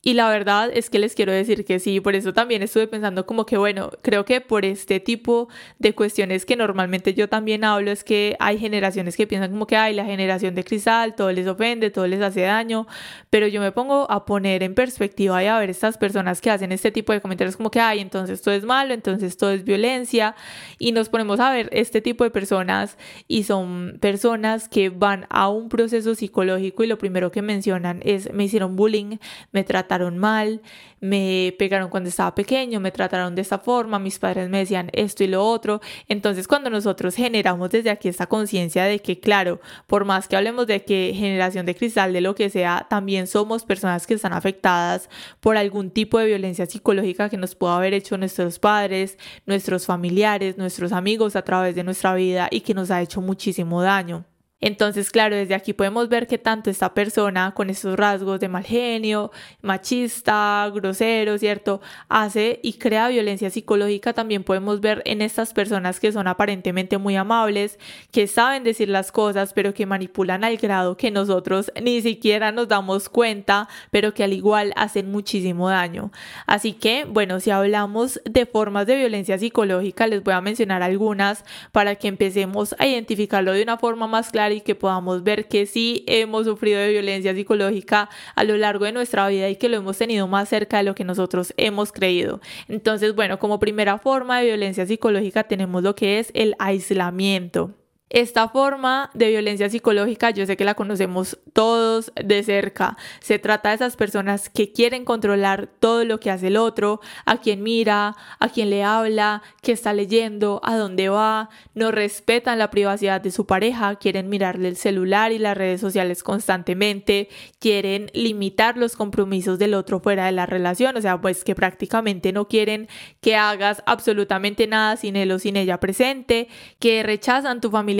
Y 0.02 0.14
la 0.14 0.30
verdad 0.30 0.70
es 0.72 0.88
que 0.88 0.98
les 0.98 1.14
quiero 1.14 1.30
decir 1.30 1.66
que 1.66 1.78
sí, 1.78 2.00
por 2.00 2.14
eso 2.14 2.32
también 2.32 2.62
estuve 2.62 2.86
pensando 2.86 3.26
como 3.26 3.44
que, 3.44 3.58
bueno, 3.58 3.90
creo 4.00 4.24
que 4.24 4.40
por 4.40 4.64
este 4.64 4.98
tipo 4.98 5.50
de 5.78 5.94
cuestiones 5.94 6.46
que 6.46 6.56
normalmente 6.56 7.12
yo 7.12 7.28
también 7.28 7.64
hablo 7.64 7.90
es 7.90 8.02
que 8.02 8.34
hay 8.40 8.58
generaciones 8.58 9.14
que 9.14 9.26
piensan 9.26 9.50
como 9.50 9.66
que, 9.66 9.76
hay 9.76 9.94
la 9.94 10.06
generación 10.06 10.54
de 10.54 10.64
cristal, 10.64 11.14
todo 11.14 11.30
les 11.32 11.46
ofende, 11.46 11.90
todo 11.90 12.06
les 12.06 12.22
hace 12.22 12.40
daño, 12.40 12.86
pero 13.28 13.46
yo 13.46 13.60
me 13.60 13.72
pongo 13.72 14.10
a 14.10 14.24
poner 14.24 14.62
en 14.62 14.74
perspectiva 14.74 15.44
y 15.44 15.48
a 15.48 15.58
ver 15.58 15.68
estas 15.68 15.98
personas 15.98 16.40
que 16.40 16.48
hacen 16.48 16.72
este 16.72 16.90
tipo 16.90 17.12
de 17.12 17.20
comentarios 17.20 17.58
como 17.58 17.70
que, 17.70 17.80
ay, 17.80 18.00
entonces 18.00 18.40
todo 18.40 18.54
es 18.54 18.64
malo, 18.64 18.94
entonces 18.94 19.36
todo 19.36 19.50
es 19.50 19.64
violencia, 19.64 20.34
y 20.78 20.92
nos 20.92 21.10
ponemos 21.10 21.40
a 21.40 21.52
ver 21.52 21.68
este 21.72 22.00
tipo 22.00 22.24
de 22.24 22.30
personas 22.30 22.96
y 23.28 23.42
son 23.42 23.98
personas 24.00 24.66
que 24.66 24.88
van 24.88 25.26
a 25.28 25.50
un 25.50 25.68
proceso 25.68 26.14
psicológico 26.14 26.84
y 26.84 26.86
lo 26.86 26.96
primero 26.96 27.30
que 27.30 27.42
mencionan 27.42 28.00
es, 28.02 28.32
me 28.32 28.44
hicieron 28.44 28.76
bullying, 28.76 29.18
me 29.52 29.62
trataron 29.62 29.89
trataron 29.90 30.18
mal, 30.18 30.60
me 31.00 31.52
pegaron 31.58 31.90
cuando 31.90 32.08
estaba 32.08 32.32
pequeño, 32.32 32.78
me 32.78 32.92
trataron 32.92 33.34
de 33.34 33.42
esta 33.42 33.58
forma, 33.58 33.98
mis 33.98 34.20
padres 34.20 34.48
me 34.48 34.58
decían 34.58 34.88
esto 34.92 35.24
y 35.24 35.26
lo 35.26 35.44
otro. 35.44 35.80
Entonces 36.06 36.46
cuando 36.46 36.70
nosotros 36.70 37.16
generamos 37.16 37.70
desde 37.70 37.90
aquí 37.90 38.08
esta 38.08 38.28
conciencia 38.28 38.84
de 38.84 39.00
que, 39.00 39.18
claro, 39.18 39.60
por 39.88 40.04
más 40.04 40.28
que 40.28 40.36
hablemos 40.36 40.68
de 40.68 40.84
que 40.84 41.12
generación 41.16 41.66
de 41.66 41.74
cristal, 41.74 42.12
de 42.12 42.20
lo 42.20 42.36
que 42.36 42.50
sea, 42.50 42.86
también 42.88 43.26
somos 43.26 43.64
personas 43.64 44.06
que 44.06 44.14
están 44.14 44.32
afectadas 44.32 45.10
por 45.40 45.56
algún 45.56 45.90
tipo 45.90 46.20
de 46.20 46.26
violencia 46.26 46.66
psicológica 46.66 47.28
que 47.28 47.36
nos 47.36 47.56
pudo 47.56 47.70
haber 47.70 47.92
hecho 47.92 48.16
nuestros 48.16 48.60
padres, 48.60 49.18
nuestros 49.44 49.86
familiares, 49.86 50.56
nuestros 50.56 50.92
amigos 50.92 51.34
a 51.34 51.42
través 51.42 51.74
de 51.74 51.82
nuestra 51.82 52.14
vida 52.14 52.46
y 52.48 52.60
que 52.60 52.74
nos 52.74 52.92
ha 52.92 53.02
hecho 53.02 53.20
muchísimo 53.20 53.82
daño. 53.82 54.29
Entonces, 54.60 55.10
claro, 55.10 55.36
desde 55.36 55.54
aquí 55.54 55.72
podemos 55.72 56.08
ver 56.08 56.26
que 56.26 56.36
tanto 56.36 56.68
esta 56.68 56.92
persona 56.92 57.52
con 57.54 57.70
estos 57.70 57.96
rasgos 57.96 58.40
de 58.40 58.48
mal 58.48 58.64
genio, 58.64 59.30
machista, 59.62 60.70
grosero, 60.74 61.38
¿cierto? 61.38 61.80
Hace 62.08 62.60
y 62.62 62.74
crea 62.74 63.08
violencia 63.08 63.48
psicológica. 63.48 64.12
También 64.12 64.44
podemos 64.44 64.80
ver 64.80 65.02
en 65.06 65.22
estas 65.22 65.54
personas 65.54 65.98
que 65.98 66.12
son 66.12 66.26
aparentemente 66.28 66.98
muy 66.98 67.16
amables, 67.16 67.78
que 68.12 68.26
saben 68.26 68.62
decir 68.62 68.90
las 68.90 69.12
cosas, 69.12 69.54
pero 69.54 69.72
que 69.72 69.86
manipulan 69.86 70.44
al 70.44 70.58
grado 70.58 70.96
que 70.96 71.10
nosotros 71.10 71.72
ni 71.80 72.02
siquiera 72.02 72.52
nos 72.52 72.68
damos 72.68 73.08
cuenta, 73.08 73.66
pero 73.90 74.12
que 74.12 74.24
al 74.24 74.34
igual 74.34 74.74
hacen 74.76 75.10
muchísimo 75.10 75.70
daño. 75.70 76.10
Así 76.46 76.74
que, 76.74 77.06
bueno, 77.06 77.40
si 77.40 77.50
hablamos 77.50 78.20
de 78.24 78.44
formas 78.44 78.86
de 78.86 78.96
violencia 78.96 79.38
psicológica, 79.38 80.06
les 80.06 80.22
voy 80.22 80.34
a 80.34 80.40
mencionar 80.42 80.82
algunas 80.82 81.44
para 81.72 81.94
que 81.94 82.08
empecemos 82.08 82.74
a 82.78 82.86
identificarlo 82.86 83.52
de 83.52 83.62
una 83.62 83.78
forma 83.78 84.06
más 84.06 84.30
clara 84.30 84.49
y 84.52 84.60
que 84.60 84.74
podamos 84.74 85.22
ver 85.22 85.48
que 85.48 85.66
sí 85.66 86.04
hemos 86.06 86.46
sufrido 86.46 86.80
de 86.80 86.90
violencia 86.90 87.34
psicológica 87.34 88.08
a 88.34 88.44
lo 88.44 88.56
largo 88.56 88.84
de 88.84 88.92
nuestra 88.92 89.28
vida 89.28 89.48
y 89.48 89.56
que 89.56 89.68
lo 89.68 89.76
hemos 89.76 89.98
tenido 89.98 90.26
más 90.28 90.48
cerca 90.48 90.78
de 90.78 90.84
lo 90.84 90.94
que 90.94 91.04
nosotros 91.04 91.54
hemos 91.56 91.92
creído. 91.92 92.40
Entonces, 92.68 93.14
bueno, 93.14 93.38
como 93.38 93.58
primera 93.58 93.98
forma 93.98 94.40
de 94.40 94.46
violencia 94.46 94.86
psicológica 94.86 95.44
tenemos 95.44 95.82
lo 95.82 95.94
que 95.94 96.18
es 96.18 96.30
el 96.34 96.54
aislamiento. 96.58 97.79
Esta 98.10 98.48
forma 98.48 99.08
de 99.14 99.28
violencia 99.28 99.70
psicológica 99.70 100.30
yo 100.30 100.44
sé 100.44 100.56
que 100.56 100.64
la 100.64 100.74
conocemos 100.74 101.38
todos 101.52 102.12
de 102.16 102.42
cerca. 102.42 102.96
Se 103.20 103.38
trata 103.38 103.68
de 103.68 103.76
esas 103.76 103.94
personas 103.94 104.48
que 104.48 104.72
quieren 104.72 105.04
controlar 105.04 105.68
todo 105.78 106.04
lo 106.04 106.18
que 106.18 106.32
hace 106.32 106.48
el 106.48 106.56
otro, 106.56 107.00
a 107.24 107.36
quien 107.36 107.62
mira, 107.62 108.16
a 108.40 108.48
quien 108.48 108.68
le 108.68 108.82
habla, 108.82 109.42
qué 109.62 109.70
está 109.70 109.92
leyendo, 109.92 110.60
a 110.64 110.76
dónde 110.76 111.08
va, 111.08 111.50
no 111.74 111.92
respetan 111.92 112.58
la 112.58 112.70
privacidad 112.70 113.20
de 113.20 113.30
su 113.30 113.46
pareja, 113.46 113.94
quieren 113.94 114.28
mirarle 114.28 114.66
el 114.66 114.76
celular 114.76 115.30
y 115.30 115.38
las 115.38 115.56
redes 115.56 115.80
sociales 115.80 116.24
constantemente, 116.24 117.28
quieren 117.60 118.10
limitar 118.12 118.76
los 118.76 118.96
compromisos 118.96 119.60
del 119.60 119.72
otro 119.72 120.00
fuera 120.00 120.26
de 120.26 120.32
la 120.32 120.46
relación, 120.46 120.96
o 120.96 121.00
sea, 121.00 121.20
pues 121.20 121.44
que 121.44 121.54
prácticamente 121.54 122.32
no 122.32 122.48
quieren 122.48 122.88
que 123.20 123.36
hagas 123.36 123.84
absolutamente 123.86 124.66
nada 124.66 124.96
sin 124.96 125.14
él 125.14 125.30
o 125.30 125.38
sin 125.38 125.56
ella 125.56 125.78
presente, 125.78 126.48
que 126.80 127.04
rechazan 127.04 127.60
tu 127.60 127.70
familia 127.70 127.99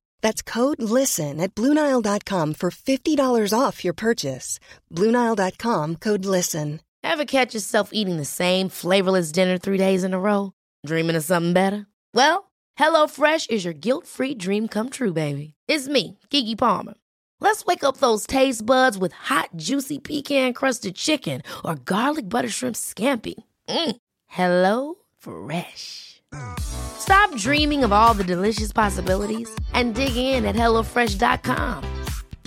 That's 0.21 0.41
code 0.41 0.81
LISTEN 0.81 1.39
at 1.39 1.53
Bluenile.com 1.55 2.53
for 2.55 2.71
$50 2.71 3.59
off 3.59 3.83
your 3.83 3.93
purchase. 3.93 4.59
Bluenile.com 4.91 5.97
code 5.97 6.25
LISTEN. 6.25 6.79
Ever 7.03 7.25
catch 7.25 7.55
yourself 7.55 7.89
eating 7.93 8.17
the 8.17 8.25
same 8.25 8.69
flavorless 8.69 9.31
dinner 9.31 9.57
three 9.57 9.77
days 9.77 10.03
in 10.03 10.13
a 10.13 10.19
row? 10.19 10.53
Dreaming 10.85 11.15
of 11.15 11.23
something 11.23 11.53
better? 11.53 11.87
Well, 12.13 12.51
HelloFresh 12.79 13.49
is 13.49 13.65
your 13.65 13.73
guilt 13.73 14.05
free 14.07 14.35
dream 14.35 14.67
come 14.67 14.89
true, 14.89 15.13
baby. 15.13 15.55
It's 15.67 15.87
me, 15.87 16.19
Kiki 16.29 16.55
Palmer. 16.55 16.93
Let's 17.39 17.65
wake 17.65 17.83
up 17.83 17.97
those 17.97 18.27
taste 18.27 18.65
buds 18.65 18.99
with 18.99 19.13
hot, 19.13 19.49
juicy 19.55 19.97
pecan 19.97 20.53
crusted 20.53 20.95
chicken 20.95 21.41
or 21.65 21.75
garlic 21.75 22.29
butter 22.29 22.49
shrimp 22.49 22.75
scampi. 22.75 23.33
Mm. 23.67 23.95
Hello 24.27 24.95
Fresh. 25.17 26.10
Stop 26.59 27.35
dreaming 27.35 27.83
of 27.83 27.91
all 27.91 28.13
the 28.13 28.23
delicious 28.23 28.71
possibilities 28.71 29.49
and 29.73 29.95
dig 29.95 30.15
in 30.15 30.45
at 30.45 30.55
HelloFresh.com. 30.55 31.83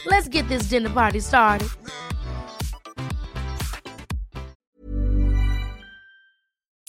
Let's 0.06 0.28
get 0.28 0.48
this 0.48 0.68
dinner 0.68 0.90
party 0.90 1.20
started. 1.20 1.68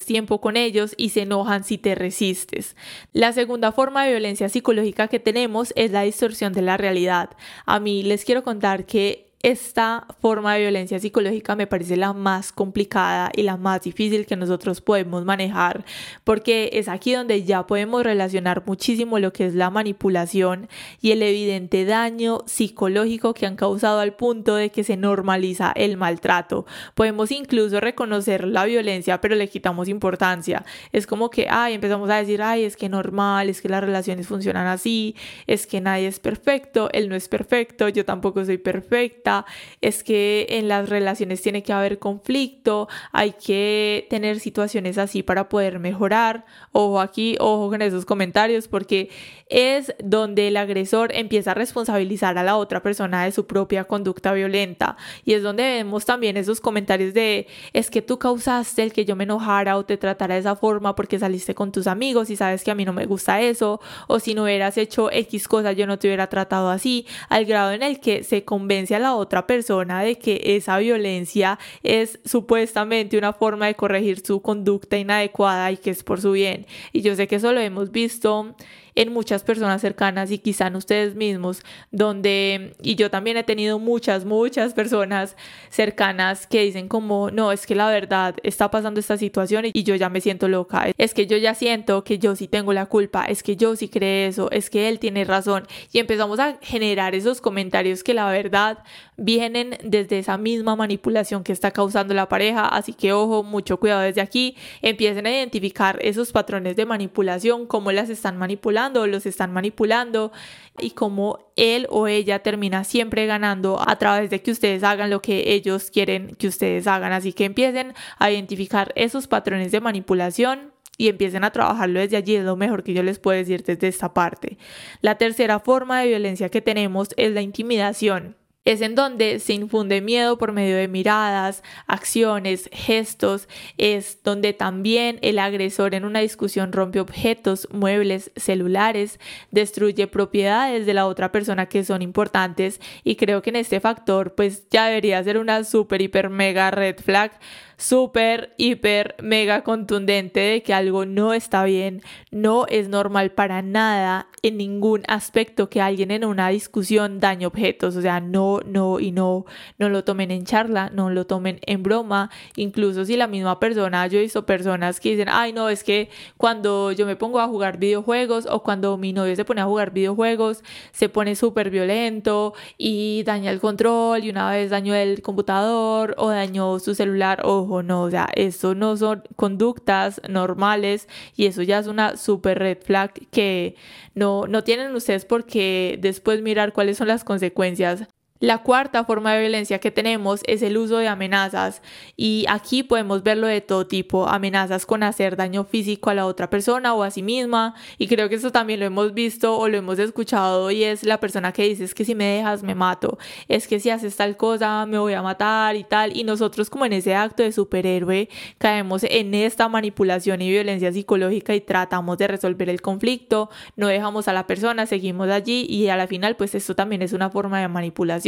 tiempo 0.05 0.39
con 0.39 0.55
ellos 0.55 0.93
y 0.97 1.09
se 1.09 1.23
enojan 1.23 1.63
si 1.63 1.77
te 1.77 1.95
resistes. 1.95 2.75
La 3.11 3.33
segunda 3.33 3.71
forma 3.71 4.05
de 4.05 4.11
violencia 4.11 4.47
psicológica 4.49 5.07
que 5.07 5.19
tenemos 5.19 5.73
es 5.75 5.91
la 5.91 6.03
distorsión 6.03 6.53
de 6.53 6.61
la 6.61 6.77
realidad. 6.77 7.31
A 7.65 7.79
mí 7.79 8.03
les 8.03 8.23
quiero 8.23 8.43
contar 8.43 8.85
que 8.85 9.24
esta 9.45 10.07
forma 10.21 10.55
de 10.55 10.61
violencia 10.61 10.99
psicológica 10.99 11.55
me 11.55 11.67
parece 11.67 11.97
la 11.97 12.13
más 12.13 12.51
complicada 12.51 13.31
y 13.35 13.43
la 13.43 13.57
más 13.57 13.83
difícil 13.83 14.25
que 14.25 14.35
nosotros 14.35 14.81
podemos 14.81 15.23
manejar 15.23 15.85
porque 16.23 16.71
es 16.73 16.87
aquí 16.87 17.13
donde 17.13 17.43
ya 17.43 17.67
podemos 17.67 18.03
relacionar 18.03 18.63
muchísimo 18.65 19.19
lo 19.19 19.31
que 19.33 19.45
es 19.45 19.53
la 19.53 19.69
manipulación 19.69 20.67
y 20.99 21.11
el 21.11 21.21
evidente 21.21 21.85
daño 21.85 22.39
psicológico 22.47 23.35
que 23.35 23.45
han 23.45 23.55
causado 23.55 23.99
al 23.99 24.15
punto 24.15 24.55
de 24.55 24.71
que 24.71 24.83
se 24.83 24.97
normaliza 24.97 25.71
el 25.75 25.95
maltrato. 25.95 26.65
Podemos 26.95 27.29
incluso 27.29 27.79
reconocer 27.79 28.47
la 28.47 28.65
violencia 28.65 29.21
pero 29.21 29.35
le 29.35 29.47
quitamos 29.47 29.89
importancia. 29.89 30.65
Es 30.91 31.05
como 31.05 31.29
que, 31.29 31.45
ay, 31.51 31.75
empezamos 31.75 32.09
a 32.09 32.15
decir, 32.15 32.41
ay, 32.41 32.63
es 32.63 32.75
que 32.75 32.89
normal, 32.89 33.49
es 33.49 33.61
que 33.61 33.69
las 33.69 33.81
relaciones 33.81 34.25
funcionan 34.25 34.65
así, 34.65 35.15
es 35.45 35.67
que 35.67 35.81
nadie 35.81 36.07
es 36.07 36.19
perfecto, 36.19 36.89
él 36.93 37.09
no 37.09 37.15
es 37.15 37.27
perfecto, 37.27 37.89
yo 37.89 38.05
tampoco 38.05 38.43
soy 38.43 38.57
perfecta 38.57 39.34
es 39.81 40.03
que 40.03 40.47
en 40.49 40.67
las 40.67 40.87
relaciones 40.87 41.41
tiene 41.41 41.63
que 41.63 41.73
haber 41.73 41.99
conflicto, 41.99 42.87
hay 43.11 43.33
que 43.33 44.07
tener 44.09 44.39
situaciones 44.39 44.97
así 44.97 45.23
para 45.23 45.49
poder 45.49 45.79
mejorar. 45.79 46.45
Ojo 46.71 47.01
aquí, 47.01 47.35
ojo 47.39 47.69
con 47.69 47.81
esos 47.81 48.05
comentarios, 48.05 48.67
porque 48.67 49.09
es 49.47 49.93
donde 50.03 50.47
el 50.47 50.57
agresor 50.57 51.11
empieza 51.13 51.51
a 51.51 51.53
responsabilizar 51.53 52.37
a 52.37 52.43
la 52.43 52.57
otra 52.57 52.81
persona 52.81 53.25
de 53.25 53.31
su 53.31 53.45
propia 53.45 53.83
conducta 53.83 54.33
violenta. 54.33 54.97
Y 55.23 55.33
es 55.33 55.43
donde 55.43 55.63
vemos 55.63 56.05
también 56.05 56.37
esos 56.37 56.61
comentarios 56.61 57.13
de, 57.13 57.47
es 57.73 57.89
que 57.89 58.01
tú 58.01 58.17
causaste 58.17 58.83
el 58.83 58.93
que 58.93 59.05
yo 59.05 59.15
me 59.15 59.25
enojara 59.25 59.77
o 59.77 59.85
te 59.85 59.97
tratara 59.97 60.35
de 60.35 60.41
esa 60.41 60.55
forma 60.55 60.95
porque 60.95 61.19
saliste 61.19 61.53
con 61.53 61.71
tus 61.71 61.87
amigos 61.87 62.29
y 62.29 62.35
sabes 62.35 62.63
que 62.63 62.71
a 62.71 62.75
mí 62.75 62.85
no 62.85 62.93
me 62.93 63.05
gusta 63.05 63.41
eso, 63.41 63.79
o 64.07 64.19
si 64.19 64.33
no 64.33 64.43
hubieras 64.43 64.77
hecho 64.77 65.11
X 65.11 65.47
cosa 65.47 65.71
yo 65.73 65.87
no 65.87 65.99
te 65.99 66.07
hubiera 66.07 66.27
tratado 66.27 66.69
así, 66.69 67.05
al 67.29 67.45
grado 67.45 67.71
en 67.71 67.83
el 67.83 67.99
que 67.99 68.23
se 68.23 68.43
convence 68.43 68.95
a 68.95 68.99
la 68.99 69.15
otra 69.15 69.24
persona 69.29 70.01
de 70.01 70.17
que 70.17 70.41
esa 70.43 70.77
violencia 70.77 71.59
es 71.83 72.19
supuestamente 72.25 73.17
una 73.17 73.33
forma 73.33 73.67
de 73.67 73.75
corregir 73.75 74.25
su 74.25 74.41
conducta 74.41 74.97
inadecuada 74.97 75.71
y 75.71 75.77
que 75.77 75.91
es 75.91 76.03
por 76.03 76.21
su 76.21 76.31
bien. 76.31 76.65
Y 76.93 77.01
yo 77.01 77.15
sé 77.15 77.27
que 77.27 77.35
eso 77.35 77.51
lo 77.51 77.59
hemos 77.59 77.91
visto 77.91 78.55
en 78.95 79.11
muchas 79.11 79.43
personas 79.43 79.81
cercanas 79.81 80.31
y 80.31 80.39
quizá 80.39 80.67
en 80.67 80.77
ustedes 80.77 81.15
mismos, 81.15 81.61
donde, 81.91 82.75
y 82.81 82.95
yo 82.95 83.11
también 83.11 83.37
he 83.37 83.43
tenido 83.43 83.77
muchas, 83.77 84.25
muchas 84.25 84.73
personas 84.73 85.35
cercanas 85.69 86.47
que 86.47 86.63
dicen 86.63 86.87
como, 86.87 87.29
no, 87.29 87.51
es 87.51 87.67
que 87.67 87.75
la 87.75 87.89
verdad 87.89 88.35
está 88.43 88.71
pasando 88.71 88.99
esta 88.99 89.17
situación 89.17 89.65
y 89.71 89.83
yo 89.83 89.95
ya 89.95 90.09
me 90.09 90.21
siento 90.21 90.47
loca, 90.47 90.87
es 90.97 91.13
que 91.13 91.27
yo 91.27 91.37
ya 91.37 91.53
siento 91.53 92.03
que 92.03 92.19
yo 92.19 92.35
sí 92.35 92.47
tengo 92.47 92.71
la 92.73 92.85
culpa, 92.85 93.25
es 93.25 93.43
que 93.43 93.57
yo 93.57 93.75
sí 93.75 93.89
creo 93.89 94.29
eso, 94.29 94.49
es 94.51 94.69
que 94.69 94.87
él 94.87 94.99
tiene 94.99 95.25
razón 95.25 95.67
y 95.91 95.99
empezamos 95.99 96.39
a 96.39 96.57
generar 96.61 97.15
esos 97.15 97.41
comentarios 97.41 98.03
que 98.03 98.13
la 98.13 98.29
verdad 98.29 98.79
vienen 99.17 99.77
desde 99.83 100.19
esa 100.19 100.37
misma 100.37 100.75
manipulación 100.75 101.43
que 101.43 101.53
está 101.53 101.71
causando 101.71 102.13
la 102.13 102.27
pareja, 102.27 102.67
así 102.67 102.93
que 102.93 103.13
ojo, 103.13 103.43
mucho 103.43 103.79
cuidado 103.79 104.01
desde 104.01 104.21
aquí, 104.21 104.55
empiecen 104.81 105.25
a 105.25 105.31
identificar 105.31 105.97
esos 106.01 106.31
patrones 106.31 106.75
de 106.75 106.85
manipulación, 106.85 107.65
cómo 107.65 107.91
las 107.91 108.09
están 108.09 108.37
manipulando, 108.37 109.07
los 109.07 109.25
están 109.25 109.53
manipulando 109.53 110.31
y 110.79 110.91
como 110.91 111.51
él 111.55 111.87
o 111.89 112.07
ella 112.07 112.39
termina 112.39 112.83
siempre 112.83 113.25
ganando 113.25 113.81
a 113.85 113.95
través 113.97 114.29
de 114.29 114.41
que 114.41 114.51
ustedes 114.51 114.83
hagan 114.83 115.09
lo 115.09 115.21
que 115.21 115.53
ellos 115.53 115.89
quieren 115.91 116.35
que 116.35 116.47
ustedes 116.47 116.87
hagan. 116.87 117.13
Así 117.13 117.31
que 117.31 117.45
empiecen 117.45 117.93
a 118.19 118.31
identificar 118.31 118.91
esos 118.95 119.27
patrones 119.27 119.71
de 119.71 119.79
manipulación 119.79 120.73
y 120.97 121.09
empiecen 121.09 121.43
a 121.43 121.51
trabajarlo 121.51 121.99
desde 121.99 122.17
allí, 122.17 122.35
es 122.35 122.45
lo 122.45 122.55
mejor 122.55 122.83
que 122.83 122.93
yo 122.93 123.03
les 123.03 123.19
puedo 123.19 123.37
decir 123.37 123.63
desde 123.63 123.87
esta 123.87 124.13
parte. 124.13 124.57
La 125.01 125.17
tercera 125.17 125.59
forma 125.59 126.01
de 126.01 126.07
violencia 126.07 126.49
que 126.49 126.61
tenemos 126.61 127.09
es 127.17 127.33
la 127.33 127.41
intimidación 127.41 128.35
es 128.65 128.81
en 128.81 128.95
donde 128.95 129.39
se 129.39 129.53
infunde 129.53 130.01
miedo 130.01 130.37
por 130.37 130.51
medio 130.51 130.75
de 130.75 130.87
miradas, 130.87 131.63
acciones, 131.85 132.69
gestos, 132.73 133.47
es 133.77 134.19
donde 134.23 134.53
también 134.53 135.19
el 135.21 135.37
agresor 135.37 135.93
en 135.93 136.03
una 136.03 136.19
discusión 136.19 136.73
rompe 136.73 136.99
objetos, 136.99 137.67
muebles, 137.71 138.31
celulares, 138.35 139.19
destruye 139.51 140.07
propiedades 140.07 140.87
de 140.87 140.95
la 140.95 141.05
otra 141.05 141.31
persona 141.31 141.67
que 141.67 141.83
son 141.83 142.01
importantes. 142.01 142.81
Y 143.03 143.15
creo 143.15 143.43
que 143.43 143.51
en 143.51 143.57
este 143.57 143.79
factor 143.79 144.33
pues 144.33 144.67
ya 144.69 144.87
debería 144.87 145.23
ser 145.23 145.37
una 145.37 145.63
super 145.63 146.01
hiper 146.01 146.29
mega 146.29 146.71
red 146.71 146.97
flag 146.99 147.39
súper, 147.77 148.53
hiper, 148.57 149.15
mega 149.21 149.63
contundente 149.63 150.39
de 150.39 150.63
que 150.63 150.73
algo 150.73 151.05
no 151.05 151.33
está 151.33 151.63
bien, 151.63 152.01
no 152.31 152.65
es 152.67 152.89
normal 152.89 153.31
para 153.31 153.61
nada 153.61 154.27
en 154.41 154.57
ningún 154.57 155.03
aspecto 155.07 155.69
que 155.69 155.81
alguien 155.81 156.11
en 156.11 156.23
una 156.23 156.49
discusión 156.49 157.19
dañe 157.19 157.47
objetos, 157.47 157.95
o 157.95 158.01
sea, 158.01 158.19
no, 158.19 158.59
no 158.65 158.99
y 158.99 159.11
no, 159.11 159.45
no 159.79 159.89
lo 159.89 160.03
tomen 160.03 160.31
en 160.31 160.45
charla, 160.45 160.91
no 160.93 161.09
lo 161.09 161.25
tomen 161.25 161.59
en 161.65 161.81
broma, 161.81 162.29
incluso 162.55 163.05
si 163.05 163.17
la 163.17 163.27
misma 163.27 163.59
persona, 163.59 164.05
yo 164.07 164.19
he 164.19 164.21
visto 164.21 164.45
personas 164.45 164.99
que 164.99 165.11
dicen, 165.11 165.29
ay 165.31 165.51
no, 165.51 165.69
es 165.69 165.83
que 165.83 166.09
cuando 166.37 166.91
yo 166.91 167.05
me 167.05 167.15
pongo 167.15 167.39
a 167.39 167.47
jugar 167.47 167.79
videojuegos 167.79 168.45
o 168.49 168.61
cuando 168.61 168.97
mi 168.97 169.13
novio 169.13 169.35
se 169.35 169.45
pone 169.45 169.61
a 169.61 169.65
jugar 169.65 169.91
videojuegos, 169.91 170.63
se 170.91 171.09
pone 171.09 171.35
súper 171.35 171.69
violento 171.69 172.53
y 172.77 173.23
daña 173.23 173.51
el 173.51 173.59
control 173.59 174.23
y 174.23 174.29
una 174.29 174.51
vez 174.51 174.69
dañó 174.69 174.93
el 174.93 175.21
computador 175.21 176.15
o 176.17 176.29
dañó 176.29 176.79
su 176.79 176.93
celular, 176.95 177.41
ojo, 177.65 177.83
no, 177.83 178.03
o 178.03 178.09
sea, 178.09 178.29
eso 178.35 178.75
no 178.75 178.95
son 178.97 179.23
conductas 179.35 180.21
normales 180.29 181.07
y 181.35 181.47
eso 181.47 181.61
ya 181.61 181.79
es 181.79 181.87
una 181.87 182.17
super 182.17 182.59
red 182.59 182.77
flag 182.83 183.13
que 183.31 183.75
no, 184.13 184.47
no 184.47 184.63
tienen 184.63 184.95
ustedes 184.95 185.25
por 185.25 185.45
qué 185.45 185.97
después 186.01 186.41
mirar 186.41 186.73
cuáles 186.73 186.97
son 186.97 187.07
las 187.07 187.23
consecuencias 187.23 188.07
la 188.41 188.57
cuarta 188.57 189.05
forma 189.05 189.33
de 189.33 189.39
violencia 189.39 189.79
que 189.79 189.91
tenemos 189.91 190.41
es 190.45 190.61
el 190.61 190.77
uso 190.77 190.97
de 190.97 191.07
amenazas 191.07 191.81
y 192.17 192.45
aquí 192.49 192.83
podemos 192.83 193.23
verlo 193.23 193.47
de 193.47 193.61
todo 193.61 193.87
tipo, 193.87 194.27
amenazas 194.27 194.85
con 194.85 195.03
hacer 195.03 195.37
daño 195.37 195.63
físico 195.63 196.09
a 196.09 196.13
la 196.13 196.25
otra 196.25 196.49
persona 196.49 196.93
o 196.93 197.03
a 197.03 197.11
sí 197.11 197.23
misma 197.23 197.75
y 197.97 198.07
creo 198.07 198.27
que 198.27 198.35
eso 198.35 198.51
también 198.51 198.81
lo 198.81 198.87
hemos 198.87 199.13
visto 199.13 199.57
o 199.57 199.69
lo 199.69 199.77
hemos 199.77 199.99
escuchado 199.99 200.69
y 200.69 200.83
es 200.83 201.05
la 201.05 201.21
persona 201.21 201.53
que 201.53 201.63
dice 201.63 201.85
es 201.85 201.95
que 201.95 202.03
si 202.03 202.13
me 202.13 202.25
dejas 202.25 202.61
me 202.61 202.75
mato, 202.75 203.17
es 203.47 203.69
que 203.69 203.79
si 203.79 203.89
haces 203.89 204.17
tal 204.17 204.35
cosa 204.35 204.85
me 204.85 204.97
voy 204.97 205.13
a 205.13 205.21
matar 205.21 205.77
y 205.77 205.85
tal 205.85 206.15
y 206.17 206.25
nosotros 206.25 206.69
como 206.69 206.85
en 206.85 206.91
ese 206.91 207.15
acto 207.15 207.41
de 207.41 207.53
superhéroe 207.53 208.27
caemos 208.57 209.05
en 209.05 209.33
esta 209.33 209.69
manipulación 209.69 210.41
y 210.41 210.49
violencia 210.49 210.91
psicológica 210.91 211.55
y 211.55 211.61
tratamos 211.61 212.17
de 212.17 212.27
resolver 212.27 212.67
el 212.67 212.81
conflicto, 212.81 213.49
no 213.77 213.87
dejamos 213.87 214.27
a 214.27 214.33
la 214.33 214.45
persona, 214.45 214.85
seguimos 214.85 215.29
allí 215.29 215.65
y 215.69 215.87
a 215.87 215.95
la 215.95 216.07
final 216.07 216.35
pues 216.35 216.53
esto 216.53 216.75
también 216.75 217.01
es 217.01 217.13
una 217.13 217.29
forma 217.29 217.61
de 217.61 217.69
manipulación 217.69 218.24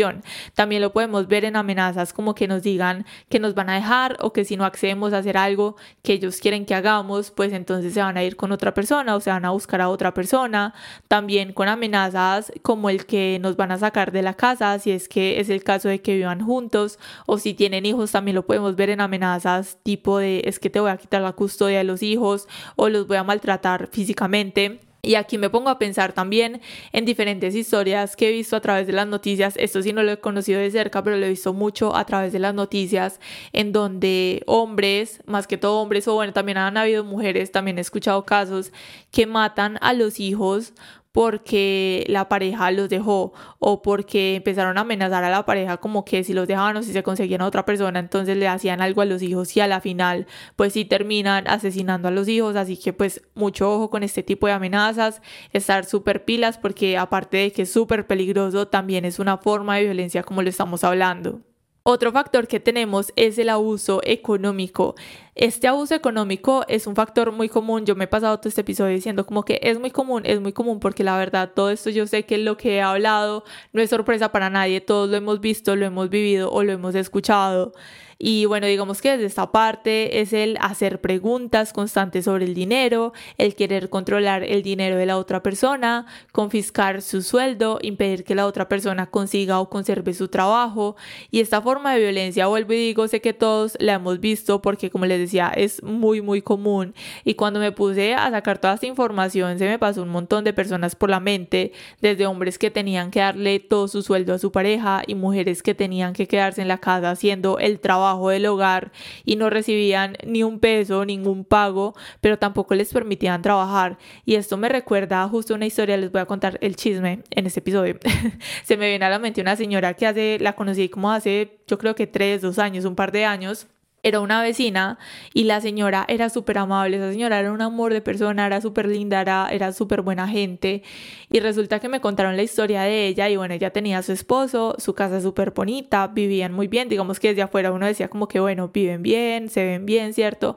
también 0.53 0.81
lo 0.81 0.93
podemos 0.93 1.27
ver 1.27 1.45
en 1.45 1.55
amenazas 1.55 2.13
como 2.13 2.35
que 2.35 2.47
nos 2.47 2.63
digan 2.63 3.05
que 3.29 3.39
nos 3.39 3.53
van 3.53 3.69
a 3.69 3.75
dejar 3.75 4.17
o 4.19 4.33
que 4.33 4.45
si 4.45 4.57
no 4.57 4.65
accedemos 4.65 5.13
a 5.13 5.19
hacer 5.19 5.37
algo 5.37 5.75
que 6.03 6.13
ellos 6.13 6.39
quieren 6.39 6.65
que 6.65 6.75
hagamos, 6.75 7.31
pues 7.31 7.53
entonces 7.53 7.93
se 7.93 8.01
van 8.01 8.17
a 8.17 8.23
ir 8.23 8.35
con 8.35 8.51
otra 8.51 8.73
persona 8.73 9.15
o 9.15 9.19
se 9.19 9.29
van 9.29 9.45
a 9.45 9.51
buscar 9.51 9.81
a 9.81 9.89
otra 9.89 10.13
persona. 10.13 10.73
También 11.07 11.53
con 11.53 11.67
amenazas 11.67 12.51
como 12.61 12.89
el 12.89 13.05
que 13.05 13.39
nos 13.41 13.55
van 13.55 13.71
a 13.71 13.77
sacar 13.77 14.11
de 14.11 14.21
la 14.21 14.33
casa, 14.33 14.77
si 14.79 14.91
es 14.91 15.07
que 15.07 15.39
es 15.39 15.49
el 15.49 15.63
caso 15.63 15.89
de 15.89 16.01
que 16.01 16.15
vivan 16.15 16.41
juntos 16.41 16.99
o 17.25 17.37
si 17.37 17.53
tienen 17.53 17.85
hijos, 17.85 18.11
también 18.11 18.35
lo 18.35 18.45
podemos 18.45 18.75
ver 18.75 18.89
en 18.89 19.01
amenazas 19.01 19.77
tipo 19.83 20.19
de 20.19 20.41
es 20.45 20.59
que 20.59 20.69
te 20.69 20.79
voy 20.79 20.91
a 20.91 20.97
quitar 20.97 21.21
la 21.21 21.33
custodia 21.33 21.79
de 21.79 21.83
los 21.83 22.03
hijos 22.03 22.47
o 22.75 22.89
los 22.89 23.07
voy 23.07 23.17
a 23.17 23.23
maltratar 23.23 23.89
físicamente. 23.91 24.86
Y 25.07 25.15
aquí 25.15 25.37
me 25.37 25.49
pongo 25.49 25.69
a 25.69 25.79
pensar 25.79 26.11
también 26.11 26.59
en 26.91 27.05
diferentes 27.05 27.55
historias 27.55 28.17
que 28.17 28.27
he 28.27 28.31
visto 28.33 28.57
a 28.57 28.59
través 28.59 28.87
de 28.87 28.91
las 28.91 29.07
noticias. 29.07 29.53
Esto 29.55 29.81
sí 29.81 29.93
no 29.93 30.03
lo 30.03 30.11
he 30.11 30.19
conocido 30.19 30.59
de 30.59 30.69
cerca, 30.69 31.01
pero 31.01 31.15
lo 31.15 31.25
he 31.25 31.29
visto 31.29 31.53
mucho 31.53 31.95
a 31.95 32.03
través 32.03 32.33
de 32.33 32.39
las 32.39 32.53
noticias, 32.53 33.21
en 33.53 33.71
donde 33.71 34.43
hombres, 34.47 35.21
más 35.25 35.47
que 35.47 35.57
todo 35.57 35.79
hombres, 35.79 36.09
o 36.09 36.15
bueno, 36.15 36.33
también 36.33 36.57
han 36.57 36.75
habido 36.75 37.05
mujeres, 37.05 37.53
también 37.53 37.77
he 37.77 37.81
escuchado 37.81 38.25
casos 38.25 38.73
que 39.09 39.25
matan 39.25 39.77
a 39.79 39.93
los 39.93 40.19
hijos 40.19 40.73
porque 41.17 42.05
la 42.09 42.29
pareja 42.29 42.69
los 42.69 42.89
dejó 42.89 43.33
o 43.57 43.81
porque 43.81 44.35
empezaron 44.35 44.77
a 44.77 44.81
amenazar 44.81 45.23
a 45.23 45.31
la 45.31 45.47
pareja 45.47 45.77
como 45.77 46.05
que 46.05 46.23
si 46.23 46.31
los 46.31 46.47
dejaban 46.47 46.77
o 46.77 46.83
si 46.83 46.93
se 46.93 47.01
conseguían 47.01 47.41
a 47.41 47.47
otra 47.47 47.65
persona, 47.65 47.97
entonces 47.97 48.37
le 48.37 48.47
hacían 48.47 48.81
algo 48.81 49.01
a 49.01 49.05
los 49.05 49.23
hijos 49.23 49.57
y 49.57 49.59
a 49.59 49.65
la 49.65 49.81
final 49.81 50.27
pues 50.55 50.73
sí 50.73 50.85
terminan 50.85 51.47
asesinando 51.47 52.07
a 52.07 52.11
los 52.11 52.27
hijos, 52.27 52.55
así 52.55 52.77
que 52.77 52.93
pues 52.93 53.23
mucho 53.33 53.73
ojo 53.73 53.89
con 53.89 54.03
este 54.03 54.21
tipo 54.21 54.45
de 54.45 54.53
amenazas, 54.53 55.23
estar 55.53 55.85
súper 55.85 56.23
pilas 56.23 56.59
porque 56.59 56.99
aparte 56.99 57.37
de 57.37 57.51
que 57.51 57.63
es 57.63 57.71
súper 57.71 58.05
peligroso, 58.05 58.67
también 58.67 59.03
es 59.03 59.17
una 59.17 59.39
forma 59.39 59.77
de 59.77 59.85
violencia 59.85 60.21
como 60.21 60.43
lo 60.43 60.49
estamos 60.49 60.83
hablando. 60.83 61.41
Otro 61.89 62.11
factor 62.11 62.49
que 62.49 62.59
tenemos 62.59 63.13
es 63.15 63.39
el 63.39 63.47
abuso 63.47 64.01
económico. 64.03 64.95
Este 65.39 65.67
abuso 65.67 65.93
económico 65.93 66.65
es 66.67 66.87
un 66.87 66.95
factor 66.95 67.31
muy 67.31 67.47
común. 67.47 67.85
Yo 67.85 67.95
me 67.95 68.05
he 68.05 68.07
pasado 68.07 68.39
todo 68.39 68.49
este 68.49 68.61
episodio 68.61 68.95
diciendo 68.95 69.27
como 69.27 69.45
que 69.45 69.59
es 69.61 69.79
muy 69.79 69.91
común, 69.91 70.23
es 70.25 70.41
muy 70.41 70.51
común 70.51 70.79
porque 70.79 71.03
la 71.03 71.15
verdad 71.15 71.51
todo 71.55 71.69
esto 71.69 71.91
yo 71.91 72.07
sé 72.07 72.25
que 72.25 72.39
lo 72.39 72.57
que 72.57 72.77
he 72.77 72.81
hablado 72.81 73.43
no 73.71 73.83
es 73.83 73.91
sorpresa 73.91 74.31
para 74.31 74.49
nadie. 74.49 74.81
Todos 74.81 75.11
lo 75.11 75.15
hemos 75.15 75.39
visto, 75.39 75.75
lo 75.75 75.85
hemos 75.85 76.09
vivido 76.09 76.51
o 76.51 76.63
lo 76.63 76.71
hemos 76.71 76.95
escuchado. 76.95 77.73
Y 78.19 78.45
bueno, 78.45 78.65
digamos 78.65 78.99
que 79.01 79.11
desde 79.11 79.25
esta 79.25 79.51
parte 79.51 80.21
es 80.21 80.33
el 80.33 80.57
hacer 80.59 81.01
preguntas 81.01 81.71
constantes 81.71 82.25
sobre 82.25 82.45
el 82.45 82.55
dinero, 82.55 83.13
el 83.37 83.53
querer 83.53 83.89
controlar 83.89 84.43
el 84.43 84.63
dinero 84.63 84.97
de 84.97 85.05
la 85.05 85.17
otra 85.17 85.43
persona, 85.43 86.07
confiscar 86.31 87.03
su 87.03 87.21
sueldo, 87.21 87.77
impedir 87.83 88.23
que 88.23 88.33
la 88.33 88.47
otra 88.47 88.67
persona 88.67 89.05
consiga 89.07 89.59
o 89.59 89.69
conserve 89.69 90.15
su 90.15 90.29
trabajo. 90.29 90.95
Y 91.29 91.41
esta 91.41 91.61
forma 91.61 91.93
de 91.93 91.99
violencia, 91.99 92.47
vuelvo 92.47 92.73
y 92.73 92.77
digo, 92.77 93.07
sé 93.07 93.21
que 93.21 93.33
todos 93.33 93.77
la 93.79 93.93
hemos 93.93 94.19
visto 94.19 94.63
porque 94.63 94.89
como 94.89 95.05
les 95.05 95.19
decía, 95.19 95.26
es 95.33 95.83
muy, 95.83 96.21
muy 96.21 96.41
común. 96.41 96.93
Y 97.23 97.35
cuando 97.35 97.59
me 97.59 97.71
puse 97.71 98.13
a 98.13 98.29
sacar 98.31 98.57
toda 98.57 98.75
esta 98.75 98.85
información, 98.85 99.57
se 99.59 99.65
me 99.65 99.79
pasó 99.79 100.03
un 100.03 100.09
montón 100.09 100.43
de 100.43 100.53
personas 100.53 100.95
por 100.95 101.09
la 101.09 101.19
mente, 101.19 101.71
desde 102.01 102.25
hombres 102.25 102.57
que 102.57 102.71
tenían 102.71 103.11
que 103.11 103.19
darle 103.19 103.59
todo 103.59 103.87
su 103.87 104.01
sueldo 104.01 104.33
a 104.33 104.39
su 104.39 104.51
pareja 104.51 105.03
y 105.05 105.15
mujeres 105.15 105.63
que 105.63 105.75
tenían 105.75 106.13
que 106.13 106.27
quedarse 106.27 106.61
en 106.61 106.67
la 106.67 106.77
casa 106.77 107.11
haciendo 107.11 107.59
el 107.59 107.79
trabajo 107.79 108.29
del 108.29 108.45
hogar 108.45 108.91
y 109.25 109.35
no 109.35 109.49
recibían 109.49 110.17
ni 110.25 110.43
un 110.43 110.59
peso, 110.59 111.05
ningún 111.05 111.43
pago, 111.43 111.95
pero 112.21 112.37
tampoco 112.37 112.75
les 112.75 112.93
permitían 112.93 113.41
trabajar. 113.41 113.97
Y 114.25 114.35
esto 114.35 114.57
me 114.57 114.69
recuerda 114.69 115.27
justo 115.27 115.53
una 115.53 115.65
historia, 115.65 115.97
les 115.97 116.11
voy 116.11 116.21
a 116.21 116.25
contar 116.25 116.57
el 116.61 116.75
chisme 116.75 117.23
en 117.31 117.45
este 117.45 117.59
episodio. 117.59 117.97
Se 118.63 118.77
me 118.77 118.89
viene 118.89 119.05
a 119.05 119.09
la 119.09 119.19
mente 119.19 119.41
una 119.41 119.55
señora 119.55 119.93
que 119.93 120.07
hace, 120.07 120.37
la 120.39 120.53
conocí 120.53 120.89
como 120.89 121.11
hace, 121.11 121.59
yo 121.67 121.77
creo 121.77 121.95
que 121.95 122.07
tres, 122.07 122.41
dos 122.41 122.59
años, 122.59 122.85
un 122.85 122.95
par 122.95 123.11
de 123.11 123.25
años 123.25 123.67
era 124.07 124.19
una 124.21 124.41
vecina 124.41 124.97
y 125.33 125.43
la 125.43 125.59
señora 125.59 126.05
era 126.07 126.29
súper 126.29 126.57
amable, 126.57 126.97
esa 126.97 127.11
señora 127.11 127.39
era 127.39 127.51
un 127.51 127.61
amor 127.61 127.93
de 127.93 128.01
persona, 128.01 128.45
era 128.45 128.61
súper 128.61 128.87
linda, 128.87 129.19
era, 129.21 129.49
era 129.51 129.73
súper 129.73 130.01
buena 130.01 130.27
gente 130.27 130.83
y 131.29 131.39
resulta 131.39 131.79
que 131.79 131.89
me 131.89 131.99
contaron 131.99 132.37
la 132.37 132.43
historia 132.43 132.83
de 132.83 133.07
ella 133.07 133.29
y 133.29 133.35
bueno, 133.35 133.53
ella 133.53 133.71
tenía 133.71 133.97
a 133.97 134.03
su 134.03 134.13
esposo, 134.13 134.75
su 134.77 134.93
casa 134.93 135.19
súper 135.21 135.51
bonita, 135.51 136.07
vivían 136.07 136.53
muy 136.53 136.67
bien, 136.67 136.87
digamos 136.87 137.19
que 137.19 137.29
desde 137.29 137.41
afuera 137.41 137.71
uno 137.71 137.85
decía 137.85 138.07
como 138.07 138.27
que 138.27 138.39
bueno, 138.39 138.69
viven 138.69 139.03
bien, 139.03 139.49
se 139.49 139.65
ven 139.65 139.85
bien, 139.85 140.13
¿cierto? 140.13 140.55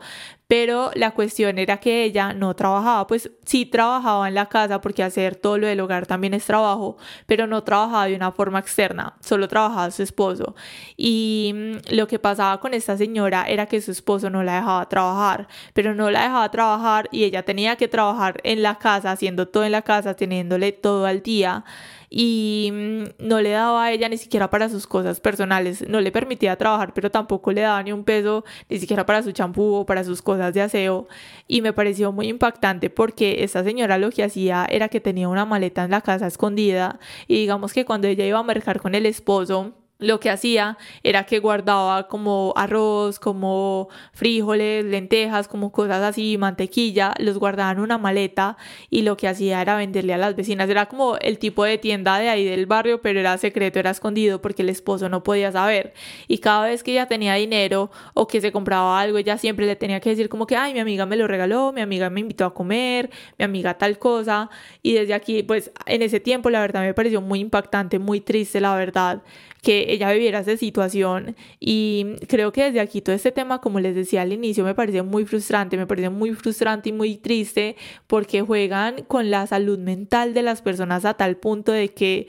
Pero 0.51 0.91
la 0.97 1.13
cuestión 1.13 1.61
era 1.61 1.77
que 1.77 2.03
ella 2.03 2.33
no 2.33 2.57
trabajaba, 2.57 3.07
pues 3.07 3.31
sí 3.45 3.67
trabajaba 3.67 4.27
en 4.27 4.35
la 4.35 4.47
casa 4.47 4.81
porque 4.81 5.05
hacer 5.05 5.37
todo 5.37 5.59
lo 5.59 5.69
del 5.69 5.79
hogar 5.79 6.07
también 6.07 6.35
es 6.35 6.45
trabajo, 6.45 6.97
pero 7.27 7.47
no 7.47 7.63
trabajaba 7.63 8.07
de 8.07 8.17
una 8.17 8.33
forma 8.33 8.59
externa, 8.59 9.15
solo 9.21 9.47
trabajaba 9.47 9.93
su 9.93 10.03
esposo. 10.03 10.57
Y 10.97 11.53
mm, 11.55 11.95
lo 11.95 12.09
que 12.09 12.19
pasaba 12.19 12.59
con 12.59 12.75
esta 12.75 12.97
señora 12.97 13.45
era 13.45 13.67
que 13.67 13.81
su 13.81 13.93
esposo 13.93 14.29
no 14.29 14.43
la 14.43 14.57
dejaba 14.57 14.89
trabajar, 14.89 15.47
pero 15.73 15.95
no 15.95 16.11
la 16.11 16.25
dejaba 16.25 16.51
trabajar 16.51 17.09
y 17.13 17.23
ella 17.23 17.45
tenía 17.45 17.77
que 17.77 17.87
trabajar 17.87 18.41
en 18.43 18.65
la 18.65 18.77
casa, 18.77 19.13
haciendo 19.13 19.47
todo 19.47 19.63
en 19.63 19.71
la 19.71 19.83
casa, 19.83 20.15
teniéndole 20.15 20.73
todo 20.73 21.07
al 21.07 21.23
día 21.23 21.65
y 22.11 22.71
mm, 22.73 23.27
no 23.27 23.41
le 23.41 23.51
daba 23.51 23.85
a 23.85 23.93
ella 23.93 24.09
ni 24.09 24.19
siquiera 24.19 24.51
para 24.51 24.69
sus 24.69 24.87
cosas 24.89 25.21
personales, 25.21 25.89
no 25.89 26.01
le 26.01 26.11
permitía 26.11 26.57
trabajar, 26.57 26.93
pero 26.93 27.11
tampoco 27.11 27.53
le 27.53 27.61
daba 27.63 27.83
ni 27.85 27.93
un 27.93 28.05
peso, 28.05 28.45
ni 28.69 28.79
siquiera 28.79 29.07
para 29.07 29.23
su 29.23 29.31
champú 29.33 29.75
o 29.75 29.87
para 29.87 30.03
sus 30.03 30.21
cosas 30.21 30.53
de 30.53 30.63
aseo. 30.63 31.07
Y 31.47 31.63
me 31.63 31.73
pareció 31.73 32.11
muy 32.13 32.29
impactante 32.29 32.91
porque 32.91 33.45
esta 33.45 33.63
señora 33.63 33.97
lo 33.97 34.11
que 34.11 34.25
hacía 34.25 34.67
era 34.69 34.89
que 34.89 35.01
tenía 35.01 35.29
una 35.29 35.45
maleta 35.47 35.85
en 35.85 35.93
la 35.93 36.01
casa 36.01 36.27
escondida 36.27 36.99
y 37.29 37.37
digamos 37.37 37.73
que 37.73 37.85
cuando 37.85 38.09
ella 38.09 38.27
iba 38.27 38.39
a 38.41 38.43
mercar 38.43 38.81
con 38.81 38.95
el 38.97 39.07
esposo, 39.07 39.73
lo 40.01 40.19
que 40.19 40.31
hacía 40.31 40.79
era 41.03 41.25
que 41.25 41.39
guardaba 41.39 42.09
como 42.09 42.53
arroz, 42.57 43.19
como 43.19 43.89
frijoles, 44.13 44.85
lentejas, 44.85 45.47
como 45.47 45.71
cosas 45.71 46.03
así, 46.03 46.39
mantequilla, 46.39 47.15
los 47.19 47.39
guardaba 47.39 47.71
en 47.73 47.81
una 47.81 47.99
maleta 47.99 48.57
y 48.89 49.03
lo 49.03 49.17
que 49.17 49.29
hacía 49.29 49.61
era 49.61 49.77
venderle 49.77 50.15
a 50.15 50.19
las 50.19 50.35
vecinas. 50.35 50.69
Era 50.69 50.87
como 50.87 51.17
el 51.19 51.39
tipo 51.39 51.65
de 51.65 51.79
tienda 51.79 52.19
de 52.19 52.29
ahí 52.29 52.45
del 52.45 52.67
barrio, 52.67 53.01
pero 53.01 53.21
era 53.21 53.37
secreto, 53.39 53.79
era 53.79 53.91
escondido 53.91 54.41
porque 54.41 54.63
el 54.63 54.71
esposo 54.71 55.09
no 55.09 55.23
podía 55.23 55.53
saber. 55.53 55.93
Y 56.29 56.39
cada 56.39 56.67
vez 56.67 56.83
que 56.83 56.93
ella 56.93 57.07
tenía 57.07 57.35
dinero 57.35 57.91
o 58.15 58.27
que 58.27 58.41
se 58.41 58.53
compraba 58.53 59.01
algo, 59.01 59.19
ella 59.19 59.39
siempre 59.39 59.67
le 59.67 59.77
tenía 59.77 60.01
que 60.01 60.11
decir 60.11 60.29
como 60.29 60.47
que, 60.47 60.57
ay, 60.57 60.73
mi 60.73 60.81
amiga 60.81 61.07
me 61.07 61.17
lo 61.17 61.27
regaló, 61.27 61.73
mi 61.73 61.83
amiga 61.83 62.11
me 62.11 62.21
invitó 62.21 62.45
a 62.47 62.55
comer, 62.55 63.11
mi 63.39 63.45
amiga 63.45 63.75
tal 63.75 63.99
cosa. 63.99 64.51
Y 64.83 64.95
desde 64.95 65.15
aquí, 65.15 65.43
pues 65.43 65.71
en 65.87 66.03
ese 66.03 66.21
tiempo, 66.21 66.51
la 66.51 66.61
verdad 66.61 66.81
me 66.83 66.95
pareció 66.95 67.21
muy 67.21 67.41
impactante, 67.41 67.99
muy 67.99 68.21
triste, 68.21 68.61
la 68.61 68.75
verdad 68.75 69.23
que 69.63 69.93
ella 69.93 70.13
viviera 70.13 70.41
esa 70.41 70.57
situación 70.57 71.37
y 71.59 72.17
creo 72.29 72.53
que 72.53 72.65
desde 72.65 72.81
aquí 72.81 73.01
todo 73.01 73.15
este 73.15 73.33
tema, 73.33 73.61
como 73.61 73.81
les 73.81 73.95
decía 73.95 74.23
al 74.23 74.33
inicio, 74.33 74.65
me 74.65 74.75
parece 74.75 75.03
muy 75.03 75.25
frustrante, 75.25 75.77
me 75.77 75.87
parece 75.87 76.11
muy 76.11 76.35
frustrante 76.35 76.89
y 76.89 76.93
muy 76.93 77.17
triste 77.17 77.77
porque 78.07 78.43
juegan 78.43 79.03
con 79.05 79.31
la 79.31 79.47
salud 79.47 79.79
mental 79.79 80.35
de 80.35 80.43
las 80.43 80.63
personas 80.63 81.05
a 81.05 81.15
tal 81.15 81.37
punto 81.37 81.73
de 81.73 81.89
que 81.93 82.29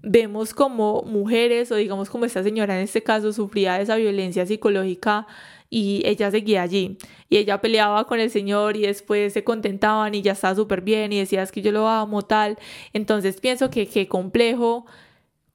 vemos 0.00 0.54
como 0.54 1.02
mujeres 1.02 1.72
o 1.72 1.76
digamos 1.76 2.08
como 2.08 2.24
esta 2.24 2.42
señora 2.42 2.76
en 2.76 2.84
este 2.84 3.02
caso 3.02 3.32
sufría 3.32 3.80
esa 3.80 3.96
violencia 3.96 4.46
psicológica 4.46 5.26
y 5.70 6.02
ella 6.06 6.30
seguía 6.30 6.62
allí 6.62 6.96
y 7.28 7.36
ella 7.36 7.60
peleaba 7.60 8.06
con 8.06 8.20
el 8.20 8.30
Señor 8.30 8.76
y 8.76 8.82
después 8.82 9.32
se 9.32 9.44
contentaban 9.44 10.14
y 10.14 10.22
ya 10.22 10.32
estaba 10.32 10.54
súper 10.54 10.80
bien 10.80 11.12
y 11.12 11.18
decías 11.18 11.52
que 11.52 11.60
yo 11.60 11.72
lo 11.72 11.88
amo 11.88 12.22
tal. 12.22 12.56
Entonces 12.92 13.40
pienso 13.40 13.68
que 13.68 13.86
qué 13.86 14.08
complejo 14.08 14.86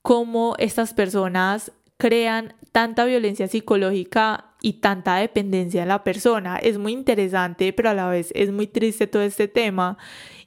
cómo 0.04 0.56
estas 0.60 0.94
personas 0.94 1.72
crean 1.98 2.54
tanta 2.72 3.06
violencia 3.06 3.48
psicológica 3.48 4.52
y 4.62 4.74
tanta 4.74 5.16
dependencia 5.16 5.82
en 5.82 5.88
la 5.88 6.04
persona. 6.04 6.58
Es 6.58 6.78
muy 6.78 6.92
interesante, 6.92 7.74
pero 7.74 7.90
a 7.90 7.94
la 7.94 8.08
vez 8.08 8.32
es 8.36 8.52
muy 8.52 8.68
triste 8.68 9.08
todo 9.08 9.24
este 9.24 9.48
tema. 9.48 9.98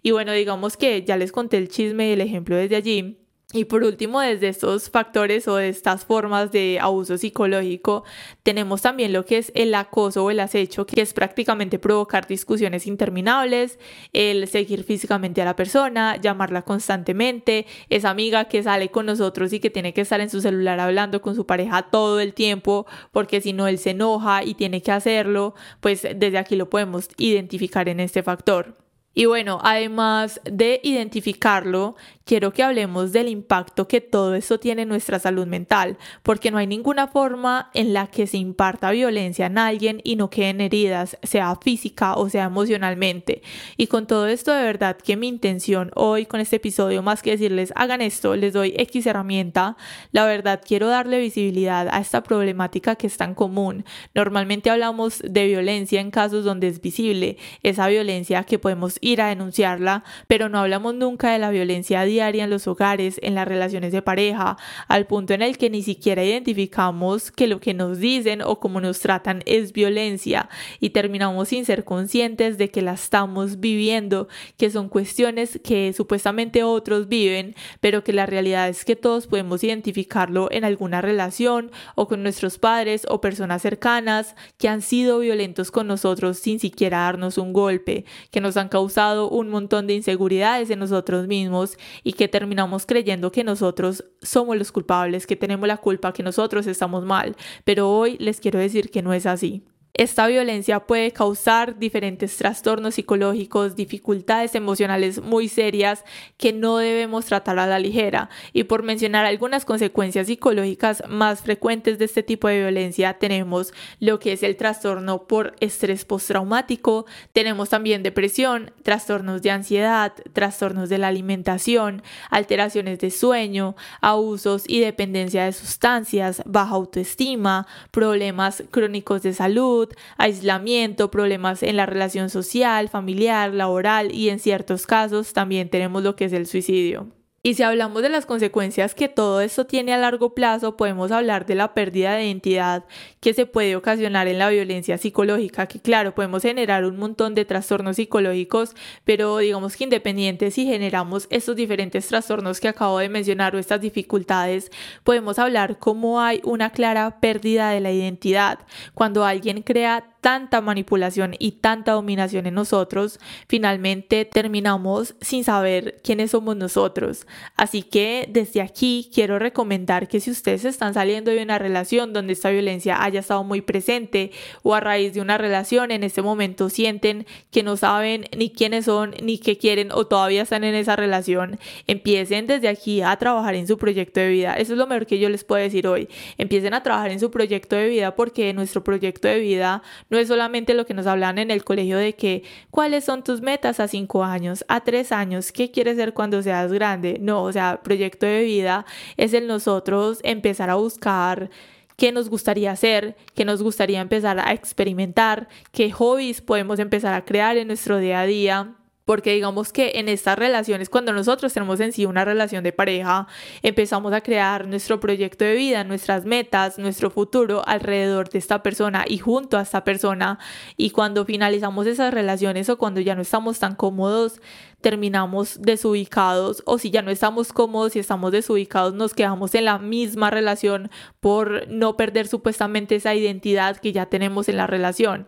Y 0.02 0.12
bueno, 0.12 0.32
digamos 0.32 0.76
que 0.76 1.02
ya 1.02 1.16
les 1.16 1.32
conté 1.32 1.56
el 1.56 1.68
chisme 1.68 2.08
y 2.08 2.12
el 2.12 2.20
ejemplo 2.20 2.54
desde 2.56 2.76
allí. 2.76 3.25
Y 3.56 3.64
por 3.64 3.84
último, 3.84 4.20
desde 4.20 4.48
estos 4.48 4.90
factores 4.90 5.48
o 5.48 5.58
estas 5.58 6.04
formas 6.04 6.52
de 6.52 6.78
abuso 6.78 7.16
psicológico, 7.16 8.04
tenemos 8.42 8.82
también 8.82 9.14
lo 9.14 9.24
que 9.24 9.38
es 9.38 9.50
el 9.54 9.74
acoso 9.74 10.24
o 10.24 10.30
el 10.30 10.40
acecho, 10.40 10.84
que 10.84 11.00
es 11.00 11.14
prácticamente 11.14 11.78
provocar 11.78 12.26
discusiones 12.26 12.86
interminables, 12.86 13.78
el 14.12 14.46
seguir 14.46 14.84
físicamente 14.84 15.40
a 15.40 15.46
la 15.46 15.56
persona, 15.56 16.16
llamarla 16.20 16.62
constantemente, 16.62 17.64
esa 17.88 18.10
amiga 18.10 18.44
que 18.44 18.62
sale 18.62 18.90
con 18.90 19.06
nosotros 19.06 19.50
y 19.54 19.58
que 19.58 19.70
tiene 19.70 19.94
que 19.94 20.02
estar 20.02 20.20
en 20.20 20.28
su 20.28 20.42
celular 20.42 20.78
hablando 20.78 21.22
con 21.22 21.34
su 21.34 21.46
pareja 21.46 21.88
todo 21.90 22.20
el 22.20 22.34
tiempo, 22.34 22.84
porque 23.10 23.40
si 23.40 23.54
no 23.54 23.68
él 23.68 23.78
se 23.78 23.92
enoja 23.92 24.44
y 24.44 24.52
tiene 24.52 24.82
que 24.82 24.92
hacerlo, 24.92 25.54
pues 25.80 26.06
desde 26.14 26.36
aquí 26.36 26.56
lo 26.56 26.68
podemos 26.68 27.08
identificar 27.16 27.88
en 27.88 28.00
este 28.00 28.22
factor. 28.22 28.76
Y 29.18 29.24
bueno, 29.24 29.60
además 29.62 30.42
de 30.44 30.78
identificarlo, 30.84 31.96
quiero 32.26 32.52
que 32.52 32.64
hablemos 32.64 33.12
del 33.12 33.28
impacto 33.28 33.86
que 33.86 34.00
todo 34.00 34.34
esto 34.34 34.58
tiene 34.58 34.82
en 34.82 34.88
nuestra 34.88 35.20
salud 35.20 35.46
mental, 35.46 35.96
porque 36.24 36.50
no 36.50 36.58
hay 36.58 36.66
ninguna 36.66 37.06
forma 37.06 37.70
en 37.72 37.94
la 37.94 38.08
que 38.08 38.26
se 38.26 38.36
imparta 38.36 38.90
violencia 38.90 39.46
en 39.46 39.58
alguien 39.58 40.00
y 40.02 40.16
no 40.16 40.28
queden 40.28 40.60
heridas, 40.60 41.16
sea 41.22 41.54
física 41.54 42.14
o 42.14 42.28
sea 42.28 42.44
emocionalmente. 42.44 43.42
Y 43.76 43.86
con 43.86 44.08
todo 44.08 44.26
esto 44.26 44.52
de 44.52 44.64
verdad 44.64 44.96
que 44.96 45.16
mi 45.16 45.28
intención 45.28 45.92
hoy 45.94 46.26
con 46.26 46.40
este 46.40 46.56
episodio, 46.56 47.00
más 47.00 47.22
que 47.22 47.30
decirles 47.30 47.72
hagan 47.76 48.02
esto, 48.02 48.34
les 48.34 48.52
doy 48.52 48.74
X 48.76 49.06
herramienta, 49.06 49.76
la 50.10 50.26
verdad 50.26 50.60
quiero 50.66 50.88
darle 50.88 51.20
visibilidad 51.20 51.88
a 51.92 52.00
esta 52.00 52.24
problemática 52.24 52.96
que 52.96 53.06
es 53.06 53.16
tan 53.16 53.36
común. 53.36 53.84
Normalmente 54.16 54.70
hablamos 54.70 55.20
de 55.20 55.46
violencia 55.46 56.00
en 56.00 56.10
casos 56.10 56.44
donde 56.44 56.66
es 56.66 56.80
visible, 56.80 57.36
esa 57.62 57.86
violencia 57.86 58.42
que 58.42 58.58
podemos 58.58 58.98
ir 59.00 59.22
a 59.22 59.28
denunciarla, 59.28 60.02
pero 60.26 60.48
no 60.48 60.58
hablamos 60.58 60.92
nunca 60.96 61.30
de 61.30 61.38
la 61.38 61.50
violencia 61.50 62.00
en 62.20 62.50
los 62.50 62.66
hogares, 62.66 63.18
en 63.22 63.35
las 63.35 63.46
relaciones 63.46 63.92
de 63.92 64.02
pareja, 64.02 64.57
al 64.88 65.07
punto 65.07 65.35
en 65.35 65.42
el 65.42 65.59
que 65.59 65.70
ni 65.70 65.83
siquiera 65.83 66.24
identificamos 66.24 67.31
que 67.31 67.46
lo 67.46 67.61
que 67.61 67.74
nos 67.74 67.98
dicen 67.98 68.42
o 68.42 68.59
cómo 68.59 68.81
nos 68.81 69.00
tratan 69.00 69.42
es 69.46 69.72
violencia 69.72 70.48
y 70.81 70.90
terminamos 70.90 71.48
sin 71.48 71.64
ser 71.64 71.85
conscientes 71.85 72.59
de 72.59 72.70
que 72.70 72.83
la 72.83 72.94
estamos 72.94 73.61
viviendo, 73.61 74.29
que 74.57 74.70
son 74.70 74.88
cuestiones 74.88 75.61
que 75.62 75.92
supuestamente 75.92 76.62
otros 76.62 77.09
viven, 77.09 77.55
pero 77.81 78.02
que 78.02 78.12
la 78.12 78.26
realidad 78.26 78.68
es 78.68 78.85
que 78.85 78.96
todos 78.96 79.26
podemos 79.26 79.62
identificarlo 79.62 80.48
en 80.50 80.64
alguna 80.64 81.02
relación 81.02 81.70
o 81.96 82.09
con 82.09 82.22
nuestros 82.22 82.59
padres 82.59 83.07
o 83.09 83.20
personas 83.20 83.62
cercanas 83.62 84.35
que 84.59 84.68
han 84.68 84.81
sido 84.81 85.18
violentos 85.18 85.70
con 85.70 85.87
nosotros 85.87 86.38
sin 86.38 86.61
siquiera 86.61 87.00
darnos 87.00 87.37
un 87.37 87.52
golpe, 87.52 88.05
que 88.31 88.40
nos 88.40 88.57
han 88.57 88.68
causado 88.68 89.29
un 89.29 89.50
montón 89.50 89.87
de 89.87 89.94
inseguridades 89.94 90.70
en 90.70 90.79
nosotros 90.79 91.26
mismos 91.26 91.76
y 92.06 92.12
que 92.12 92.28
terminamos 92.28 92.86
creyendo 92.86 93.32
que 93.32 93.42
nosotros 93.42 94.04
somos 94.22 94.56
los 94.56 94.70
culpables, 94.70 95.26
que 95.26 95.34
tenemos 95.34 95.66
la 95.66 95.78
culpa, 95.78 96.12
que 96.12 96.22
nosotros 96.22 96.68
estamos 96.68 97.04
mal. 97.04 97.34
Pero 97.64 97.90
hoy 97.90 98.16
les 98.18 98.38
quiero 98.38 98.60
decir 98.60 98.92
que 98.92 99.02
no 99.02 99.12
es 99.12 99.26
así. 99.26 99.64
Esta 99.98 100.26
violencia 100.26 100.80
puede 100.80 101.11
causar 101.11 101.78
diferentes 101.78 102.37
trastornos 102.37 102.96
psicológicos, 102.96 103.76
dificultades 103.76 104.54
emocionales 104.54 105.22
muy 105.22 105.48
serias 105.48 106.04
que 106.37 106.52
no 106.52 106.76
debemos 106.76 107.24
tratar 107.24 107.59
a 107.59 107.66
la 107.66 107.78
ligera. 107.78 108.28
Y 108.52 108.64
por 108.64 108.82
mencionar 108.82 109.24
algunas 109.24 109.64
consecuencias 109.64 110.26
psicológicas 110.26 111.02
más 111.09 111.40
frecuentes 111.40 111.98
de 111.98 112.04
este 112.04 112.22
tipo 112.22 112.46
de 112.46 112.59
violencia, 112.59 113.14
tenemos 113.14 113.72
lo 113.98 114.18
que 114.18 114.32
es 114.32 114.42
el 114.42 114.56
trastorno 114.56 115.26
por 115.26 115.56
estrés 115.61 116.04
postraumático, 116.04 117.06
tenemos 117.32 117.70
también 117.70 118.02
depresión, 118.02 118.72
trastornos 118.82 119.40
de 119.40 119.50
ansiedad, 119.50 120.12
trastornos 120.35 120.90
de 120.90 120.98
la 120.98 121.09
alimentación, 121.09 122.02
alteraciones 122.28 122.98
de 122.98 123.11
sueño, 123.11 123.76
abusos 124.02 124.64
y 124.68 124.80
dependencia 124.80 125.46
de 125.46 125.54
sustancias, 125.54 126.42
baja 126.44 126.74
autoestima, 126.74 127.66
problemas 127.90 128.62
crónicos 128.70 129.22
de 129.22 129.32
salud, 129.32 129.86
aislamiento, 130.16 131.11
problemas 131.11 131.62
en 131.62 131.77
la 131.77 131.87
relación 131.87 132.31
social, 132.31 132.88
familiar, 132.88 133.53
laboral 133.53 134.12
y 134.12 134.29
en 134.29 134.38
ciertos 134.38 134.87
casos 134.87 135.33
también 135.33 135.68
tenemos 135.68 136.03
lo 136.03 136.16
que 136.16 136.27
es 136.27 136.33
el 136.33 136.46
suicidio. 136.46 137.15
Y 137.46 137.54
si 137.54 137.62
hablamos 137.62 138.02
de 138.02 138.09
las 138.09 138.26
consecuencias 138.26 138.96
que 138.96 139.09
todo 139.09 139.40
esto 139.40 139.66
tiene 139.66 139.94
a 139.94 139.98
largo 139.98 140.35
plazo, 140.35 140.76
podemos 140.76 141.12
hablar 141.12 141.46
de 141.46 141.54
la 141.54 141.74
pérdida 141.74 142.16
de 142.16 142.26
identidad 142.26 142.87
que 143.20 143.35
se 143.35 143.46
puede 143.46 143.76
ocasionar 143.76 144.26
en 144.26 144.40
la 144.40 144.48
violencia 144.48 144.98
psicológica, 144.98 145.68
que 145.68 145.78
claro, 145.78 146.12
podemos 146.12 146.42
generar 146.42 146.85
un 146.85 146.96
montón 146.96 147.37
de 147.37 147.44
trastornos 147.44 147.94
psicológicos, 147.94 148.74
pero 149.04 149.38
digamos 149.38 149.76
que 149.76 149.85
independientes 149.85 150.54
si 150.54 150.66
generamos 150.66 151.28
estos 151.30 151.54
diferentes 151.54 152.09
trastornos 152.09 152.59
que 152.59 152.66
acabo 152.66 152.98
de 152.98 153.09
mencionar 153.09 153.54
o 153.54 153.61
estas 153.61 153.80
dificultades, 153.80 154.72
podemos 155.04 155.38
hablar 155.38 155.78
cómo 155.78 156.20
hay 156.20 156.40
una 156.42 156.70
clara 156.70 157.20
pérdida 157.20 157.70
de 157.70 157.78
la 157.78 157.92
identidad. 157.92 158.59
Cuando 158.92 159.24
alguien 159.24 159.62
crea 159.62 160.15
tanta 160.26 160.60
manipulación 160.60 161.36
y 161.38 161.52
tanta 161.52 161.92
dominación 161.92 162.46
en 162.46 162.54
nosotros, 162.54 163.20
finalmente 163.46 164.24
terminamos 164.24 165.14
sin 165.20 165.44
saber 165.44 166.00
quiénes 166.02 166.32
somos 166.32 166.56
nosotros. 166.56 167.28
Así 167.54 167.84
que 167.84 168.26
desde 168.28 168.60
aquí 168.60 169.08
quiero 169.14 169.38
recomendar 169.38 170.08
que 170.08 170.18
si 170.18 170.32
ustedes 170.32 170.64
están 170.64 170.94
saliendo 170.94 171.30
de 171.30 171.44
una 171.44 171.60
relación 171.60 172.12
donde 172.12 172.32
esta 172.32 172.50
violencia 172.50 173.04
haya 173.04 173.20
estado 173.20 173.44
muy 173.44 173.60
presente 173.60 174.32
o 174.64 174.74
a 174.74 174.80
raíz 174.80 175.14
de 175.14 175.20
una 175.20 175.38
relación 175.38 175.92
en 175.92 176.02
este 176.02 176.22
momento 176.22 176.70
sienten 176.70 177.24
que 177.52 177.62
no 177.62 177.76
saben 177.76 178.24
ni 178.36 178.50
quiénes 178.50 178.86
son 178.86 179.14
ni 179.22 179.38
qué 179.38 179.56
quieren 179.58 179.92
o 179.92 180.08
todavía 180.08 180.42
están 180.42 180.64
en 180.64 180.74
esa 180.74 180.96
relación, 180.96 181.60
empiecen 181.86 182.48
desde 182.48 182.66
aquí 182.66 183.00
a 183.00 183.16
trabajar 183.16 183.54
en 183.54 183.68
su 183.68 183.78
proyecto 183.78 184.18
de 184.18 184.30
vida. 184.30 184.54
Eso 184.54 184.72
es 184.72 184.78
lo 184.78 184.88
mejor 184.88 185.06
que 185.06 185.20
yo 185.20 185.28
les 185.28 185.44
puedo 185.44 185.62
decir 185.62 185.86
hoy. 185.86 186.08
Empiecen 186.36 186.74
a 186.74 186.82
trabajar 186.82 187.12
en 187.12 187.20
su 187.20 187.30
proyecto 187.30 187.76
de 187.76 187.88
vida 187.88 188.16
porque 188.16 188.52
nuestro 188.54 188.82
proyecto 188.82 189.28
de 189.28 189.38
vida 189.38 189.84
no 190.10 190.15
no 190.16 190.22
es 190.22 190.29
solamente 190.29 190.72
lo 190.72 190.87
que 190.87 190.94
nos 190.94 191.07
hablan 191.07 191.37
en 191.37 191.50
el 191.50 191.62
colegio 191.62 191.98
de 191.98 192.14
que 192.14 192.42
cuáles 192.70 193.05
son 193.05 193.22
tus 193.22 193.42
metas 193.42 193.81
a 193.81 193.87
cinco 193.87 194.24
años, 194.24 194.64
a 194.66 194.81
tres 194.81 195.12
años, 195.12 195.52
qué 195.52 195.70
quieres 195.70 195.96
ser 195.96 196.14
cuando 196.14 196.42
seas 196.42 196.72
grande. 196.72 197.18
No, 197.20 197.42
o 197.42 197.52
sea, 197.52 197.83
proyecto 197.83 198.24
de 198.24 198.42
vida 198.42 198.87
es 199.18 199.35
el 199.35 199.46
nosotros 199.46 200.20
empezar 200.22 200.70
a 200.70 200.76
buscar 200.76 201.50
qué 201.98 202.12
nos 202.12 202.31
gustaría 202.31 202.70
hacer, 202.70 203.14
qué 203.35 203.44
nos 203.44 203.62
gustaría 203.62 204.00
empezar 204.00 204.40
a 204.40 204.55
experimentar, 204.55 205.48
qué 205.70 205.90
hobbies 205.90 206.40
podemos 206.40 206.79
empezar 206.79 207.12
a 207.12 207.26
crear 207.26 207.59
en 207.59 207.66
nuestro 207.68 207.98
día 207.98 208.20
a 208.20 208.26
día 208.26 208.74
porque 209.06 209.32
digamos 209.32 209.72
que 209.72 209.92
en 209.94 210.08
estas 210.08 210.36
relaciones, 210.36 210.90
cuando 210.90 211.12
nosotros 211.12 211.54
tenemos 211.54 211.78
en 211.78 211.92
sí 211.92 212.04
una 212.06 212.24
relación 212.24 212.64
de 212.64 212.72
pareja, 212.72 213.28
empezamos 213.62 214.12
a 214.12 214.20
crear 214.20 214.66
nuestro 214.66 214.98
proyecto 214.98 215.44
de 215.44 215.54
vida, 215.54 215.84
nuestras 215.84 216.24
metas, 216.24 216.76
nuestro 216.76 217.08
futuro 217.10 217.62
alrededor 217.66 218.28
de 218.28 218.40
esta 218.40 218.64
persona 218.64 219.04
y 219.06 219.18
junto 219.18 219.58
a 219.58 219.62
esta 219.62 219.84
persona. 219.84 220.40
Y 220.76 220.90
cuando 220.90 221.24
finalizamos 221.24 221.86
esas 221.86 222.12
relaciones 222.12 222.68
o 222.68 222.78
cuando 222.78 223.00
ya 223.00 223.14
no 223.14 223.22
estamos 223.22 223.60
tan 223.60 223.76
cómodos, 223.76 224.40
terminamos 224.80 225.60
desubicados 225.60 226.62
o 226.66 226.78
si 226.78 226.90
ya 226.90 227.02
no 227.02 227.10
estamos 227.10 227.52
cómodos 227.52 227.96
y 227.96 227.98
estamos 227.98 228.32
desubicados, 228.32 228.94
nos 228.94 229.14
quedamos 229.14 229.54
en 229.54 229.64
la 229.64 229.78
misma 229.78 230.30
relación 230.30 230.90
por 231.20 231.68
no 231.68 231.96
perder 231.96 232.28
supuestamente 232.28 232.96
esa 232.96 233.14
identidad 233.14 233.78
que 233.78 233.92
ya 233.92 234.06
tenemos 234.06 234.48
en 234.48 234.56
la 234.56 234.66
relación. 234.66 235.26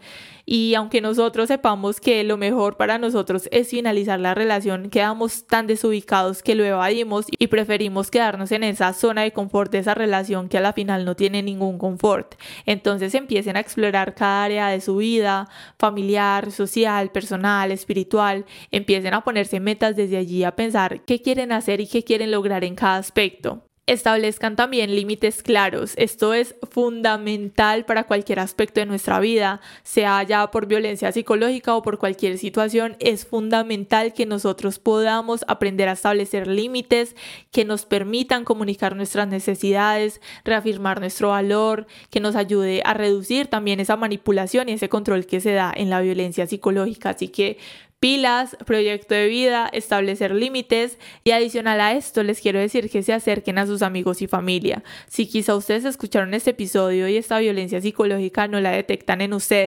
Y 0.50 0.74
aunque 0.76 1.02
nosotros 1.02 1.48
sepamos 1.48 2.00
que 2.00 2.24
lo 2.24 2.38
mejor 2.38 2.78
para 2.78 2.96
nosotros 2.96 3.50
es 3.52 3.68
finalizar 3.68 4.18
la 4.18 4.34
relación, 4.34 4.88
quedamos 4.88 5.46
tan 5.46 5.66
desubicados 5.66 6.42
que 6.42 6.54
lo 6.54 6.64
evadimos 6.64 7.26
y 7.38 7.48
preferimos 7.48 8.10
quedarnos 8.10 8.50
en 8.52 8.62
esa 8.62 8.94
zona 8.94 9.24
de 9.24 9.32
confort 9.32 9.70
de 9.70 9.80
esa 9.80 9.92
relación 9.92 10.48
que 10.48 10.56
a 10.56 10.62
la 10.62 10.72
final 10.72 11.04
no 11.04 11.16
tiene 11.16 11.42
ningún 11.42 11.76
confort. 11.76 12.36
Entonces 12.64 13.14
empiecen 13.14 13.58
a 13.58 13.60
explorar 13.60 14.14
cada 14.14 14.44
área 14.44 14.68
de 14.68 14.80
su 14.80 14.96
vida, 14.96 15.50
familiar, 15.78 16.50
social, 16.50 17.10
personal, 17.10 17.70
espiritual, 17.70 18.46
empiecen 18.70 19.12
a 19.12 19.18
metas 19.60 19.96
desde 19.96 20.16
allí, 20.16 20.44
a 20.44 20.56
pensar 20.56 21.02
qué 21.04 21.20
quieren 21.22 21.52
hacer 21.52 21.80
y 21.80 21.86
qué 21.86 22.04
quieren 22.04 22.30
lograr 22.30 22.64
en 22.64 22.74
cada 22.74 22.96
aspecto. 22.96 23.62
Establezcan 23.88 24.54
también 24.54 24.94
límites 24.94 25.42
claros. 25.42 25.94
Esto 25.96 26.34
es 26.34 26.56
fundamental 26.70 27.86
para 27.86 28.04
cualquier 28.04 28.38
aspecto 28.38 28.80
de 28.80 28.86
nuestra 28.86 29.18
vida, 29.18 29.62
sea 29.82 30.22
ya 30.24 30.50
por 30.50 30.66
violencia 30.66 31.10
psicológica 31.10 31.74
o 31.74 31.80
por 31.80 31.96
cualquier 31.96 32.36
situación. 32.36 32.96
Es 33.00 33.24
fundamental 33.24 34.12
que 34.12 34.26
nosotros 34.26 34.78
podamos 34.78 35.42
aprender 35.48 35.88
a 35.88 35.92
establecer 35.92 36.48
límites 36.48 37.16
que 37.50 37.64
nos 37.64 37.86
permitan 37.86 38.44
comunicar 38.44 38.94
nuestras 38.94 39.26
necesidades, 39.26 40.20
reafirmar 40.44 41.00
nuestro 41.00 41.30
valor, 41.30 41.86
que 42.10 42.20
nos 42.20 42.36
ayude 42.36 42.82
a 42.84 42.92
reducir 42.92 43.46
también 43.46 43.80
esa 43.80 43.96
manipulación 43.96 44.68
y 44.68 44.72
ese 44.72 44.90
control 44.90 45.24
que 45.24 45.40
se 45.40 45.52
da 45.52 45.72
en 45.74 45.88
la 45.88 46.02
violencia 46.02 46.46
psicológica. 46.46 47.08
Así 47.08 47.28
que 47.28 47.56
pilas, 48.00 48.56
proyecto 48.64 49.14
de 49.14 49.26
vida, 49.28 49.68
establecer 49.72 50.34
límites 50.34 50.98
y 51.24 51.32
adicional 51.32 51.80
a 51.80 51.92
esto 51.92 52.22
les 52.22 52.40
quiero 52.40 52.58
decir 52.58 52.90
que 52.90 53.02
se 53.02 53.12
acerquen 53.12 53.58
a 53.58 53.66
sus 53.66 53.82
amigos 53.82 54.22
y 54.22 54.26
familia. 54.26 54.82
Si 55.08 55.26
quizá 55.26 55.54
ustedes 55.56 55.84
escucharon 55.84 56.34
este 56.34 56.50
episodio 56.50 57.08
y 57.08 57.16
esta 57.16 57.38
violencia 57.38 57.80
psicológica 57.80 58.48
no 58.48 58.60
la 58.60 58.70
detectan 58.70 59.20
en 59.20 59.32
usted. 59.32 59.64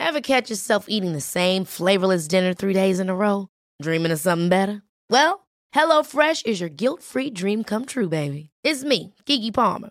Ever 0.00 0.20
catch 0.20 0.48
yourself 0.48 0.86
eating 0.88 1.12
the 1.12 1.20
same 1.20 1.64
flavorless 1.64 2.28
dinner 2.28 2.54
three 2.54 2.72
days 2.72 3.00
in 3.00 3.10
a 3.10 3.14
row? 3.14 3.48
Dreaming 3.82 4.12
of 4.12 4.20
something 4.20 4.48
better? 4.48 4.82
Well, 5.10 5.46
HelloFresh 5.74 6.46
is 6.46 6.60
your 6.60 6.70
guilt-free 6.70 7.30
dream 7.30 7.64
come 7.64 7.84
true, 7.84 8.08
baby. 8.08 8.50
It's 8.62 8.84
me, 8.84 9.14
Kiki 9.26 9.50
Palmer. 9.50 9.90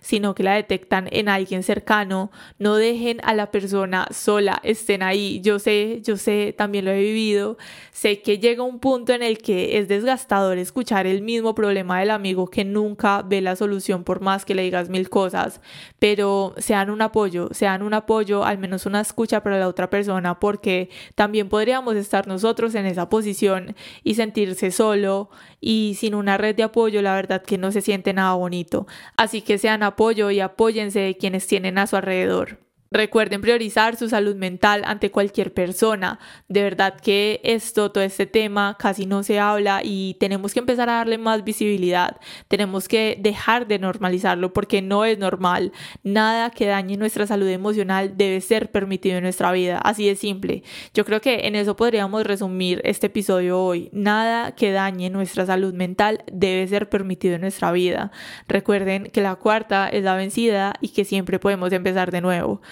Sino 0.00 0.34
que 0.34 0.42
la 0.42 0.54
detectan 0.54 1.08
en 1.10 1.28
alguien 1.28 1.62
cercano. 1.62 2.30
No 2.58 2.76
dejen 2.76 3.20
a 3.22 3.34
la 3.34 3.50
persona 3.50 4.06
sola, 4.10 4.60
estén 4.62 5.02
ahí. 5.02 5.40
Yo 5.42 5.58
sé, 5.58 6.00
yo 6.02 6.16
sé, 6.16 6.54
también 6.56 6.84
lo 6.84 6.90
he 6.90 7.00
vivido. 7.00 7.56
Sé 7.92 8.20
que 8.20 8.38
llega 8.38 8.62
un 8.62 8.78
punto 8.78 9.12
en 9.12 9.22
el 9.22 9.38
que 9.38 9.78
es 9.78 9.88
desgastador 9.88 10.58
escuchar 10.58 11.06
el 11.06 11.22
mismo 11.22 11.54
problema 11.54 12.00
del 12.00 12.10
amigo 12.10 12.48
que 12.48 12.64
nunca 12.64 13.22
ve 13.22 13.40
la 13.40 13.56
solución 13.56 14.04
por 14.04 14.20
más 14.20 14.44
que 14.44 14.54
le 14.54 14.62
digas 14.62 14.88
mil 14.88 15.08
cosas, 15.08 15.60
pero 15.98 16.54
sean 16.58 16.90
un 16.90 17.02
apoyo, 17.02 17.48
sean 17.52 17.82
un 17.82 17.94
apoyo, 17.94 18.44
al 18.44 18.58
menos 18.58 18.86
una 18.86 19.00
escucha 19.00 19.42
para 19.42 19.58
la 19.58 19.68
otra 19.68 19.90
persona, 19.90 20.38
porque 20.38 20.90
también 21.14 21.48
podríamos 21.48 21.96
estar 21.96 22.26
nosotros 22.26 22.74
en 22.74 22.86
esa 22.86 23.08
posición 23.08 23.74
y 24.02 24.14
sentirse 24.14 24.70
solo 24.70 25.30
y 25.60 25.96
sin 25.98 26.14
una 26.14 26.36
red 26.38 26.54
de 26.54 26.62
apoyo, 26.62 27.02
la 27.02 27.14
verdad 27.14 27.42
que 27.42 27.58
no 27.58 27.72
se 27.72 27.80
siente 27.80 28.12
nada 28.12 28.34
bonito. 28.34 28.86
Así 29.16 29.42
que 29.46 29.56
sean 29.56 29.82
apoyo 29.82 30.30
y 30.30 30.40
apóyense 30.40 31.00
de 31.00 31.16
quienes 31.16 31.46
tienen 31.46 31.78
a 31.78 31.86
su 31.86 31.96
alrededor. 31.96 32.65
Recuerden 32.90 33.40
priorizar 33.40 33.96
su 33.96 34.08
salud 34.08 34.36
mental 34.36 34.82
ante 34.84 35.10
cualquier 35.10 35.52
persona. 35.52 36.18
De 36.48 36.62
verdad 36.62 36.98
que 37.00 37.40
esto, 37.42 37.90
todo 37.90 38.04
este 38.04 38.26
tema 38.26 38.76
casi 38.78 39.06
no 39.06 39.22
se 39.22 39.40
habla 39.40 39.80
y 39.82 40.14
tenemos 40.20 40.54
que 40.54 40.60
empezar 40.60 40.88
a 40.88 40.94
darle 40.94 41.18
más 41.18 41.44
visibilidad. 41.44 42.18
Tenemos 42.48 42.88
que 42.88 43.18
dejar 43.20 43.66
de 43.66 43.78
normalizarlo 43.78 44.52
porque 44.52 44.82
no 44.82 45.04
es 45.04 45.18
normal. 45.18 45.72
Nada 46.02 46.50
que 46.50 46.66
dañe 46.66 46.96
nuestra 46.96 47.26
salud 47.26 47.48
emocional 47.48 48.16
debe 48.16 48.40
ser 48.40 48.70
permitido 48.70 49.16
en 49.16 49.24
nuestra 49.24 49.52
vida. 49.52 49.78
Así 49.78 50.06
de 50.06 50.16
simple. 50.16 50.62
Yo 50.94 51.04
creo 51.04 51.20
que 51.20 51.46
en 51.46 51.56
eso 51.56 51.76
podríamos 51.76 52.24
resumir 52.24 52.80
este 52.84 53.08
episodio 53.08 53.60
hoy. 53.60 53.88
Nada 53.92 54.52
que 54.52 54.72
dañe 54.72 55.10
nuestra 55.10 55.46
salud 55.46 55.74
mental 55.74 56.24
debe 56.32 56.66
ser 56.68 56.88
permitido 56.88 57.34
en 57.34 57.40
nuestra 57.40 57.72
vida. 57.72 58.12
Recuerden 58.48 59.10
que 59.10 59.20
la 59.20 59.34
cuarta 59.36 59.88
es 59.88 60.04
la 60.04 60.14
vencida 60.14 60.74
y 60.80 60.90
que 60.90 61.04
siempre 61.04 61.38
podemos 61.38 61.72
empezar 61.72 62.10
de 62.10 62.20
nuevo. 62.20 62.60